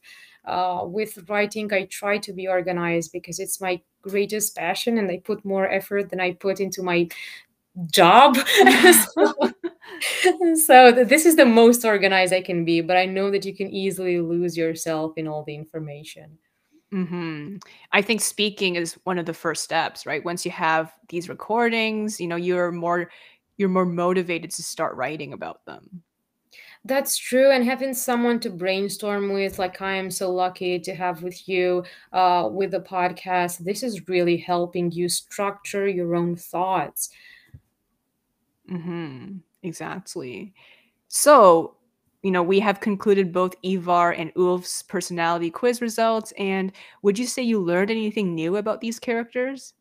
Uh, 0.48 0.84
with 0.84 1.18
writing, 1.28 1.72
I 1.72 1.84
try 1.84 2.18
to 2.18 2.32
be 2.32 2.48
organized 2.48 3.12
because 3.12 3.38
it's 3.38 3.60
my 3.60 3.80
greatest 4.02 4.56
passion, 4.56 4.98
and 4.98 5.10
I 5.10 5.18
put 5.24 5.44
more 5.44 5.68
effort 5.70 6.10
than 6.10 6.20
I 6.20 6.32
put 6.32 6.60
into 6.60 6.82
my 6.82 7.08
job. 7.92 8.36
so, 9.16 9.34
so 10.66 10.92
this 10.92 11.26
is 11.26 11.36
the 11.36 11.46
most 11.46 11.84
organized 11.84 12.32
I 12.32 12.42
can 12.42 12.64
be, 12.64 12.80
but 12.80 12.96
I 12.96 13.06
know 13.06 13.30
that 13.30 13.44
you 13.44 13.54
can 13.54 13.70
easily 13.70 14.20
lose 14.20 14.56
yourself 14.56 15.12
in 15.16 15.28
all 15.28 15.44
the 15.44 15.54
information. 15.54 16.38
hmm 16.90 17.56
I 17.92 18.00
think 18.02 18.20
speaking 18.22 18.76
is 18.76 18.94
one 19.04 19.18
of 19.18 19.26
the 19.26 19.34
first 19.34 19.62
steps, 19.64 20.06
right? 20.06 20.24
Once 20.24 20.44
you 20.44 20.50
have 20.52 20.92
these 21.08 21.28
recordings, 21.28 22.20
you 22.20 22.26
know, 22.28 22.36
you're 22.36 22.72
more 22.72 23.10
you're 23.58 23.68
more 23.68 23.86
motivated 23.86 24.50
to 24.52 24.62
start 24.62 24.96
writing 24.96 25.32
about 25.32 25.64
them. 25.66 26.02
That's 26.88 27.16
true, 27.18 27.50
and 27.50 27.64
having 27.64 27.92
someone 27.94 28.40
to 28.40 28.50
brainstorm 28.50 29.32
with, 29.32 29.58
like 29.58 29.80
I 29.82 29.94
am 29.94 30.10
so 30.10 30.32
lucky 30.32 30.78
to 30.80 30.94
have 30.94 31.22
with 31.22 31.48
you, 31.48 31.84
uh, 32.12 32.48
with 32.50 32.70
the 32.72 32.80
podcast, 32.80 33.58
this 33.58 33.82
is 33.82 34.08
really 34.08 34.36
helping 34.38 34.90
you 34.90 35.08
structure 35.08 35.86
your 35.86 36.14
own 36.16 36.34
thoughts. 36.36 37.10
hmm 38.68 39.38
Exactly. 39.62 40.54
So, 41.08 41.76
you 42.22 42.30
know, 42.32 42.42
we 42.42 42.60
have 42.60 42.80
concluded 42.80 43.32
both 43.32 43.54
Ivar 43.64 44.12
and 44.12 44.32
Ulf's 44.36 44.82
personality 44.82 45.50
quiz 45.50 45.80
results. 45.80 46.32
And 46.38 46.72
would 47.02 47.18
you 47.18 47.26
say 47.26 47.42
you 47.42 47.60
learned 47.60 47.90
anything 47.90 48.34
new 48.34 48.56
about 48.56 48.80
these 48.82 48.98
characters? 49.00 49.74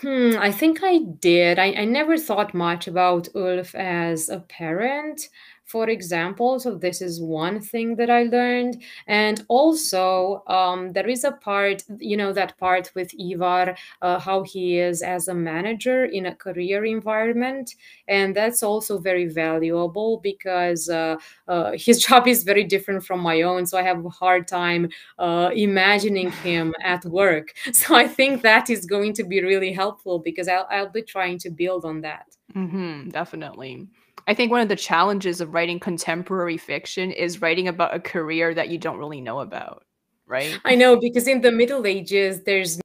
Hmm, 0.00 0.36
I 0.38 0.52
think 0.52 0.80
I 0.82 0.98
did. 0.98 1.58
I, 1.58 1.72
I 1.72 1.84
never 1.84 2.16
thought 2.18 2.54
much 2.54 2.86
about 2.86 3.28
Ulf 3.34 3.74
as 3.74 4.28
a 4.28 4.40
parent. 4.40 5.28
For 5.64 5.88
example. 5.88 6.60
So 6.60 6.74
this 6.74 7.00
is 7.00 7.20
one 7.20 7.60
thing 7.60 7.96
that 7.96 8.10
I 8.10 8.24
learned. 8.24 8.82
And 9.06 9.44
also, 9.48 10.42
um, 10.46 10.92
there 10.92 11.08
is 11.08 11.24
a 11.24 11.32
part, 11.32 11.82
you 11.98 12.16
know, 12.16 12.32
that 12.32 12.58
part 12.58 12.90
with 12.94 13.12
Ivar, 13.18 13.74
uh, 14.02 14.18
how 14.18 14.42
he 14.42 14.78
is 14.78 15.02
as 15.02 15.28
a 15.28 15.34
manager 15.34 16.04
in 16.04 16.26
a 16.26 16.34
career 16.34 16.84
environment. 16.84 17.74
And 18.08 18.36
that's 18.36 18.62
also 18.62 18.98
very 18.98 19.26
valuable 19.26 20.20
because 20.22 20.88
uh, 20.88 21.16
uh, 21.48 21.72
his 21.74 22.04
job 22.04 22.26
is 22.26 22.44
very 22.44 22.64
different 22.64 23.04
from 23.04 23.20
my 23.20 23.42
own. 23.42 23.66
So 23.66 23.78
I 23.78 23.82
have 23.82 24.04
a 24.04 24.10
hard 24.10 24.46
time 24.48 24.90
uh, 25.18 25.50
imagining 25.54 26.30
him 26.30 26.74
at 26.82 27.04
work. 27.04 27.54
So 27.82 27.96
I 27.96 28.06
think 28.06 28.42
that 28.42 28.70
is 28.70 28.86
going 28.86 29.12
to 29.14 29.24
be 29.24 29.42
really 29.42 29.72
helpful 29.72 30.18
because 30.18 30.46
I'll, 30.46 30.68
I'll 30.70 30.90
be 30.90 31.02
trying 31.02 31.38
to 31.38 31.50
build 31.50 31.84
on 31.84 32.02
that. 32.02 32.26
Mm-hmm, 32.54 33.08
definitely. 33.08 33.88
I 34.32 34.34
think 34.34 34.50
one 34.50 34.62
of 34.62 34.70
the 34.70 34.76
challenges 34.76 35.42
of 35.42 35.52
writing 35.52 35.78
contemporary 35.78 36.56
fiction 36.56 37.10
is 37.10 37.42
writing 37.42 37.68
about 37.68 37.94
a 37.94 38.00
career 38.00 38.54
that 38.54 38.70
you 38.70 38.78
don't 38.78 38.96
really 38.96 39.20
know 39.20 39.40
about, 39.40 39.84
right? 40.26 40.58
I 40.64 40.74
know 40.74 40.98
because 40.98 41.28
in 41.28 41.42
the 41.42 41.52
Middle 41.52 41.86
Ages, 41.86 42.42
there's 42.42 42.80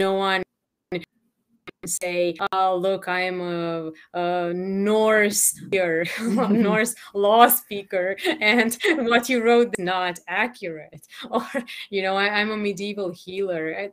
no 0.00 0.14
one 0.14 0.42
say, 1.86 2.34
"Oh, 2.50 2.74
look, 2.74 3.06
I 3.06 3.20
am 3.20 3.40
a, 3.40 3.92
a 4.14 4.52
Norse 4.52 5.54
here, 5.70 6.06
Norse 6.20 6.96
law 7.14 7.46
speaker, 7.46 8.16
and 8.40 8.76
what 9.08 9.28
you 9.28 9.44
wrote 9.44 9.68
is 9.78 9.84
not 9.84 10.18
accurate," 10.26 11.06
or 11.30 11.46
you 11.88 12.02
know, 12.02 12.16
I, 12.16 12.40
am 12.40 12.50
a 12.50 12.56
medieval 12.56 13.12
healer. 13.12 13.76
I, 13.78 13.90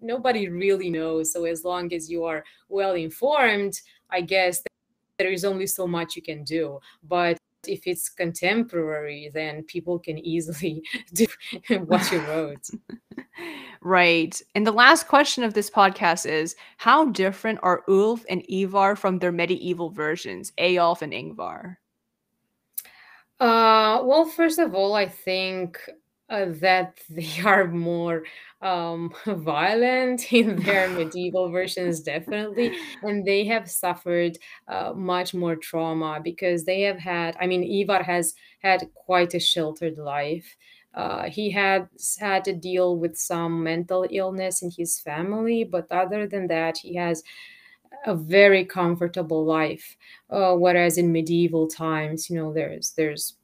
nobody 0.00 0.48
really 0.48 0.90
knows. 0.90 1.32
So 1.32 1.44
as 1.44 1.64
long 1.64 1.92
as 1.92 2.10
you 2.10 2.24
are 2.24 2.42
well 2.68 2.94
informed, 2.94 3.80
I 4.10 4.20
guess 4.20 4.60
there 5.18 5.30
is 5.30 5.44
only 5.44 5.66
so 5.66 5.86
much 5.86 6.16
you 6.16 6.22
can 6.22 6.44
do. 6.44 6.78
But 7.02 7.38
if 7.66 7.86
it's 7.86 8.08
contemporary, 8.08 9.30
then 9.32 9.62
people 9.64 9.98
can 9.98 10.18
easily 10.18 10.82
do 11.12 11.26
what 11.86 12.10
you 12.10 12.20
wrote. 12.20 12.68
right. 13.80 14.40
And 14.54 14.66
the 14.66 14.72
last 14.72 15.08
question 15.08 15.44
of 15.44 15.54
this 15.54 15.70
podcast 15.70 16.26
is 16.26 16.56
How 16.76 17.06
different 17.06 17.60
are 17.62 17.84
Ulf 17.88 18.24
and 18.28 18.44
Ivar 18.48 18.96
from 18.96 19.18
their 19.18 19.32
medieval 19.32 19.90
versions, 19.90 20.52
Eyolf 20.58 21.02
and 21.02 21.12
Yngvar? 21.12 21.76
Uh, 23.40 24.00
well, 24.04 24.24
first 24.26 24.58
of 24.58 24.74
all, 24.74 24.94
I 24.94 25.08
think 25.08 25.80
uh, 26.34 26.46
that 26.60 26.98
they 27.08 27.40
are 27.44 27.66
more 27.68 28.24
um, 28.60 29.12
violent 29.26 30.32
in 30.32 30.56
their 30.62 30.88
medieval 30.88 31.50
versions, 31.50 32.00
definitely, 32.00 32.76
and 33.02 33.24
they 33.24 33.44
have 33.44 33.70
suffered 33.70 34.36
uh, 34.68 34.92
much 34.94 35.34
more 35.34 35.56
trauma 35.56 36.20
because 36.22 36.64
they 36.64 36.82
have 36.82 36.98
had. 36.98 37.36
I 37.40 37.46
mean, 37.46 37.62
Ivar 37.62 38.02
has 38.02 38.34
had 38.60 38.88
quite 38.94 39.34
a 39.34 39.40
sheltered 39.40 39.98
life. 39.98 40.56
Uh, 40.94 41.24
he 41.28 41.50
had 41.50 41.88
had 42.20 42.44
to 42.44 42.52
deal 42.52 42.96
with 42.96 43.16
some 43.16 43.62
mental 43.64 44.06
illness 44.10 44.62
in 44.62 44.70
his 44.70 45.00
family, 45.00 45.64
but 45.64 45.90
other 45.90 46.26
than 46.26 46.46
that, 46.46 46.78
he 46.78 46.94
has 46.94 47.22
a 48.06 48.14
very 48.14 48.64
comfortable 48.64 49.44
life. 49.44 49.96
Uh, 50.30 50.54
whereas 50.54 50.98
in 50.98 51.12
medieval 51.12 51.66
times, 51.68 52.28
you 52.30 52.36
know, 52.36 52.52
there's 52.52 52.92
there's 52.96 53.36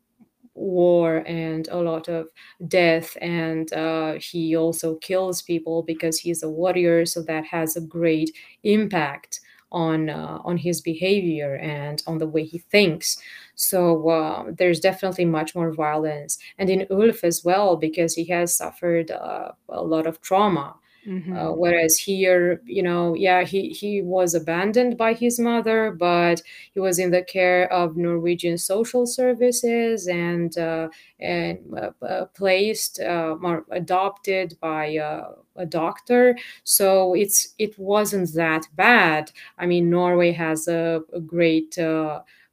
war 0.61 1.25
and 1.27 1.69
a 1.69 1.79
lot 1.79 2.09
of 2.09 2.29
death 2.69 3.17
and 3.21 3.73
uh, 3.73 4.15
he 4.21 4.57
also 4.57 4.97
kills 4.97 5.43
people 5.43 5.83
because 5.83 6.19
he's 6.19 6.43
a 6.43 6.51
warrior 6.51 7.07
so 7.07 7.23
that 7.23 7.45
has 7.47 7.77
a 7.77 7.81
great 7.81 8.31
impact 8.65 9.41
on 9.73 10.11
uh, 10.11 10.39
on 10.45 10.57
his 10.57 10.81
behavior 10.81 11.55
and 11.57 12.03
on 12.07 12.19
the 12.19 12.27
way 12.27 12.45
he 12.45 12.59
thinks. 12.59 13.17
So 13.55 14.09
uh, 14.09 14.45
there's 14.57 14.81
definitely 14.81 15.25
much 15.27 15.55
more 15.55 15.73
violence 15.73 16.39
and 16.59 16.69
in 16.69 16.87
ulf 16.91 17.23
as 17.25 17.45
well 17.45 17.77
because 17.77 18.15
he 18.15 18.25
has 18.27 18.57
suffered 18.57 19.11
uh, 19.13 19.53
a 19.69 19.83
lot 19.83 20.07
of 20.07 20.21
trauma 20.21 20.75
Mm-hmm. 21.07 21.37
Uh, 21.37 21.53
whereas 21.53 21.97
here, 21.97 22.61
you 22.67 22.83
know, 22.83 23.15
yeah, 23.15 23.43
he 23.43 23.71
he 23.71 24.03
was 24.03 24.35
abandoned 24.35 24.99
by 24.99 25.15
his 25.15 25.39
mother, 25.39 25.93
but 25.93 26.43
he 26.73 26.81
was 26.81 26.99
in 26.99 27.11
the 27.11 27.23
care 27.23 27.73
of 27.73 27.97
Norwegian 27.97 28.59
social 28.59 29.07
services 29.07 30.07
and 30.07 30.57
uh, 30.59 30.89
and 31.19 31.59
uh, 31.75 31.91
uh 32.05 32.27
placed 32.27 33.01
uh, 33.01 33.37
or 33.43 33.65
adopted 33.71 34.59
by 34.61 34.99
uh, 34.99 35.33
a 35.57 35.65
doctor. 35.65 36.37
So 36.65 37.15
it's 37.15 37.55
it 37.59 37.79
wasn't 37.79 38.35
that 38.35 38.67
bad. 38.75 39.33
I 39.59 39.67
mean, 39.67 39.89
Norway 39.89 40.33
has 40.33 40.69
a, 40.69 41.03
a 41.15 41.21
great 41.21 41.79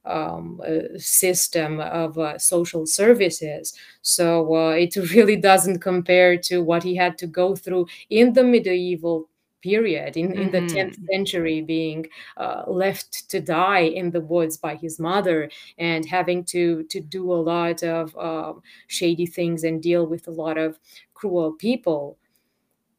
um, 0.04 0.60
system 0.96 1.80
of 1.80 2.18
uh, 2.18 2.38
social 2.38 2.86
services. 2.86 3.74
So 4.02 4.54
uh, 4.54 4.70
it 4.70 4.96
really 5.14 5.36
doesn't 5.36 5.80
compare 5.80 6.36
to 6.38 6.62
what 6.62 6.82
he 6.82 6.96
had 6.96 7.18
to 7.18 7.26
go 7.26 7.54
through 7.54 7.86
in 8.10 8.32
the 8.32 8.44
medieval 8.44 9.28
period 9.60 10.16
in, 10.16 10.32
in 10.38 10.50
the 10.50 10.60
10th 10.60 10.94
mm-hmm. 10.94 11.06
century 11.10 11.60
being 11.60 12.06
uh, 12.36 12.62
left 12.66 13.28
to 13.28 13.40
die 13.40 13.80
in 13.80 14.10
the 14.10 14.20
woods 14.20 14.56
by 14.56 14.76
his 14.76 14.98
mother 15.00 15.50
and 15.78 16.06
having 16.06 16.44
to 16.44 16.84
to 16.84 17.00
do 17.00 17.32
a 17.32 17.34
lot 17.34 17.82
of 17.82 18.16
um, 18.16 18.62
shady 18.86 19.26
things 19.26 19.64
and 19.64 19.82
deal 19.82 20.06
with 20.06 20.28
a 20.28 20.30
lot 20.30 20.56
of 20.56 20.78
cruel 21.14 21.52
people 21.52 22.16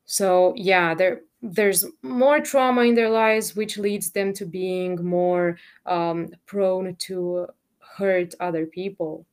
so 0.06 0.54
yeah 0.58 0.94
there 0.94 1.22
there's 1.42 1.86
more 2.02 2.40
trauma 2.40 2.82
in 2.82 2.96
their 2.96 3.10
lives, 3.10 3.56
which 3.56 3.78
leads 3.78 4.12
them 4.12 4.34
to 4.34 4.46
being 4.46 5.04
more 5.04 5.58
um, 5.86 6.30
prone 6.46 6.96
to 6.96 7.48
hurt 7.80 8.34
other 8.40 8.66
people. 8.66 9.26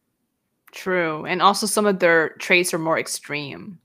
True. 0.73 1.25
And 1.25 1.43
also, 1.43 1.67
some 1.67 1.87
of 1.87 1.99
their 1.99 2.31
traits 2.31 2.75
are 2.75 2.79
more 2.79 2.99
extreme. 2.99 3.79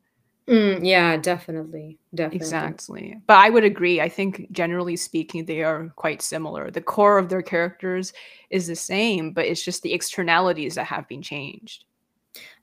Mm, 0.47 0.85
yeah, 0.85 1.17
definitely. 1.17 1.97
Definitely. 2.13 2.37
Exactly. 2.37 3.21
But 3.27 3.37
I 3.37 3.49
would 3.49 3.63
agree. 3.63 4.01
I 4.01 4.09
think, 4.09 4.51
generally 4.51 4.95
speaking, 4.97 5.45
they 5.45 5.63
are 5.63 5.93
quite 5.95 6.21
similar. 6.21 6.69
The 6.69 6.81
core 6.81 7.17
of 7.17 7.29
their 7.29 7.41
characters 7.41 8.11
is 8.49 8.67
the 8.67 8.75
same, 8.75 9.31
but 9.31 9.45
it's 9.45 9.63
just 9.63 9.81
the 9.83 9.93
externalities 9.93 10.75
that 10.75 10.85
have 10.87 11.07
been 11.07 11.21
changed. 11.21 11.85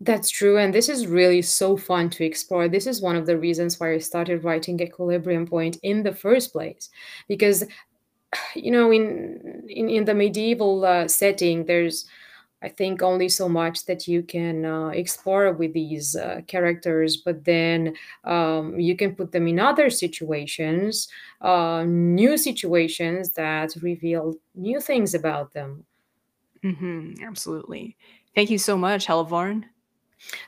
That's 0.01 0.31
true. 0.31 0.59
And 0.59 0.73
this 0.75 0.89
is 0.89 1.07
really 1.07 1.43
so 1.43 1.77
fun 1.77 2.11
to 2.11 2.25
explore. 2.25 2.69
This 2.69 2.87
is 2.87 3.03
one 3.03 3.17
of 3.17 3.27
the 3.27 3.39
reasons 3.39 3.79
why 3.79 3.93
I 3.95 3.99
started 3.99 4.45
writing 4.45 4.81
Equilibrium 4.81 5.47
Point 5.47 5.79
in 5.83 6.03
the 6.03 6.15
first 6.15 6.53
place. 6.53 6.91
Because, 7.29 7.65
you 8.57 8.71
know, 8.71 8.93
in 8.93 9.65
in, 9.69 9.89
in 9.91 10.05
the 10.05 10.15
medieval 10.15 10.85
uh, 10.85 11.09
setting, 11.09 11.67
there's 11.67 12.07
I 12.63 12.69
think 12.71 13.03
only 13.03 13.29
so 13.29 13.49
much 13.49 13.87
that 13.87 14.09
you 14.09 14.23
can 14.23 14.65
uh, 14.65 14.89
explore 14.89 15.53
with 15.53 15.75
these 15.75 16.17
uh, 16.17 16.43
characters, 16.49 17.17
but 17.19 17.45
then 17.45 17.95
um, 18.25 18.81
you 18.81 18.97
can 18.97 19.15
put 19.17 19.33
them 19.33 19.49
in 19.49 19.61
other 19.61 19.91
situations, 19.91 21.09
uh, 21.41 21.85
new 21.87 22.37
situations 22.39 23.33
that 23.35 23.75
reveal 23.83 24.37
new 24.57 24.81
things 24.81 25.15
about 25.15 25.53
them. 25.55 25.85
Mm-hmm, 26.65 27.25
absolutely. 27.25 27.97
Thank 28.39 28.51
you 28.51 28.59
so 28.59 28.79
much, 28.79 29.09
Helevorn. 29.09 29.65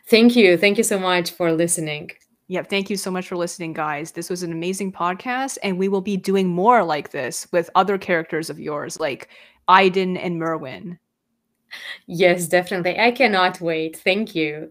Thank 0.06 0.36
you. 0.36 0.56
Thank 0.56 0.78
you 0.78 0.84
so 0.84 0.96
much 0.96 1.32
for 1.32 1.50
listening. 1.50 2.12
Yep. 2.46 2.70
Thank 2.70 2.88
you 2.88 2.96
so 2.96 3.10
much 3.10 3.26
for 3.26 3.36
listening, 3.36 3.72
guys. 3.72 4.12
This 4.12 4.30
was 4.30 4.44
an 4.44 4.52
amazing 4.52 4.92
podcast, 4.92 5.58
and 5.64 5.76
we 5.76 5.88
will 5.88 6.00
be 6.00 6.16
doing 6.16 6.46
more 6.46 6.84
like 6.84 7.10
this 7.10 7.48
with 7.50 7.68
other 7.74 7.98
characters 7.98 8.48
of 8.48 8.60
yours, 8.60 9.00
like 9.00 9.28
Aydin 9.68 10.16
and 10.24 10.38
Merwin. 10.38 11.00
Yes, 12.06 12.46
definitely. 12.46 12.96
I 12.96 13.10
cannot 13.10 13.60
wait. 13.60 13.96
Thank 13.96 14.36
you. 14.36 14.70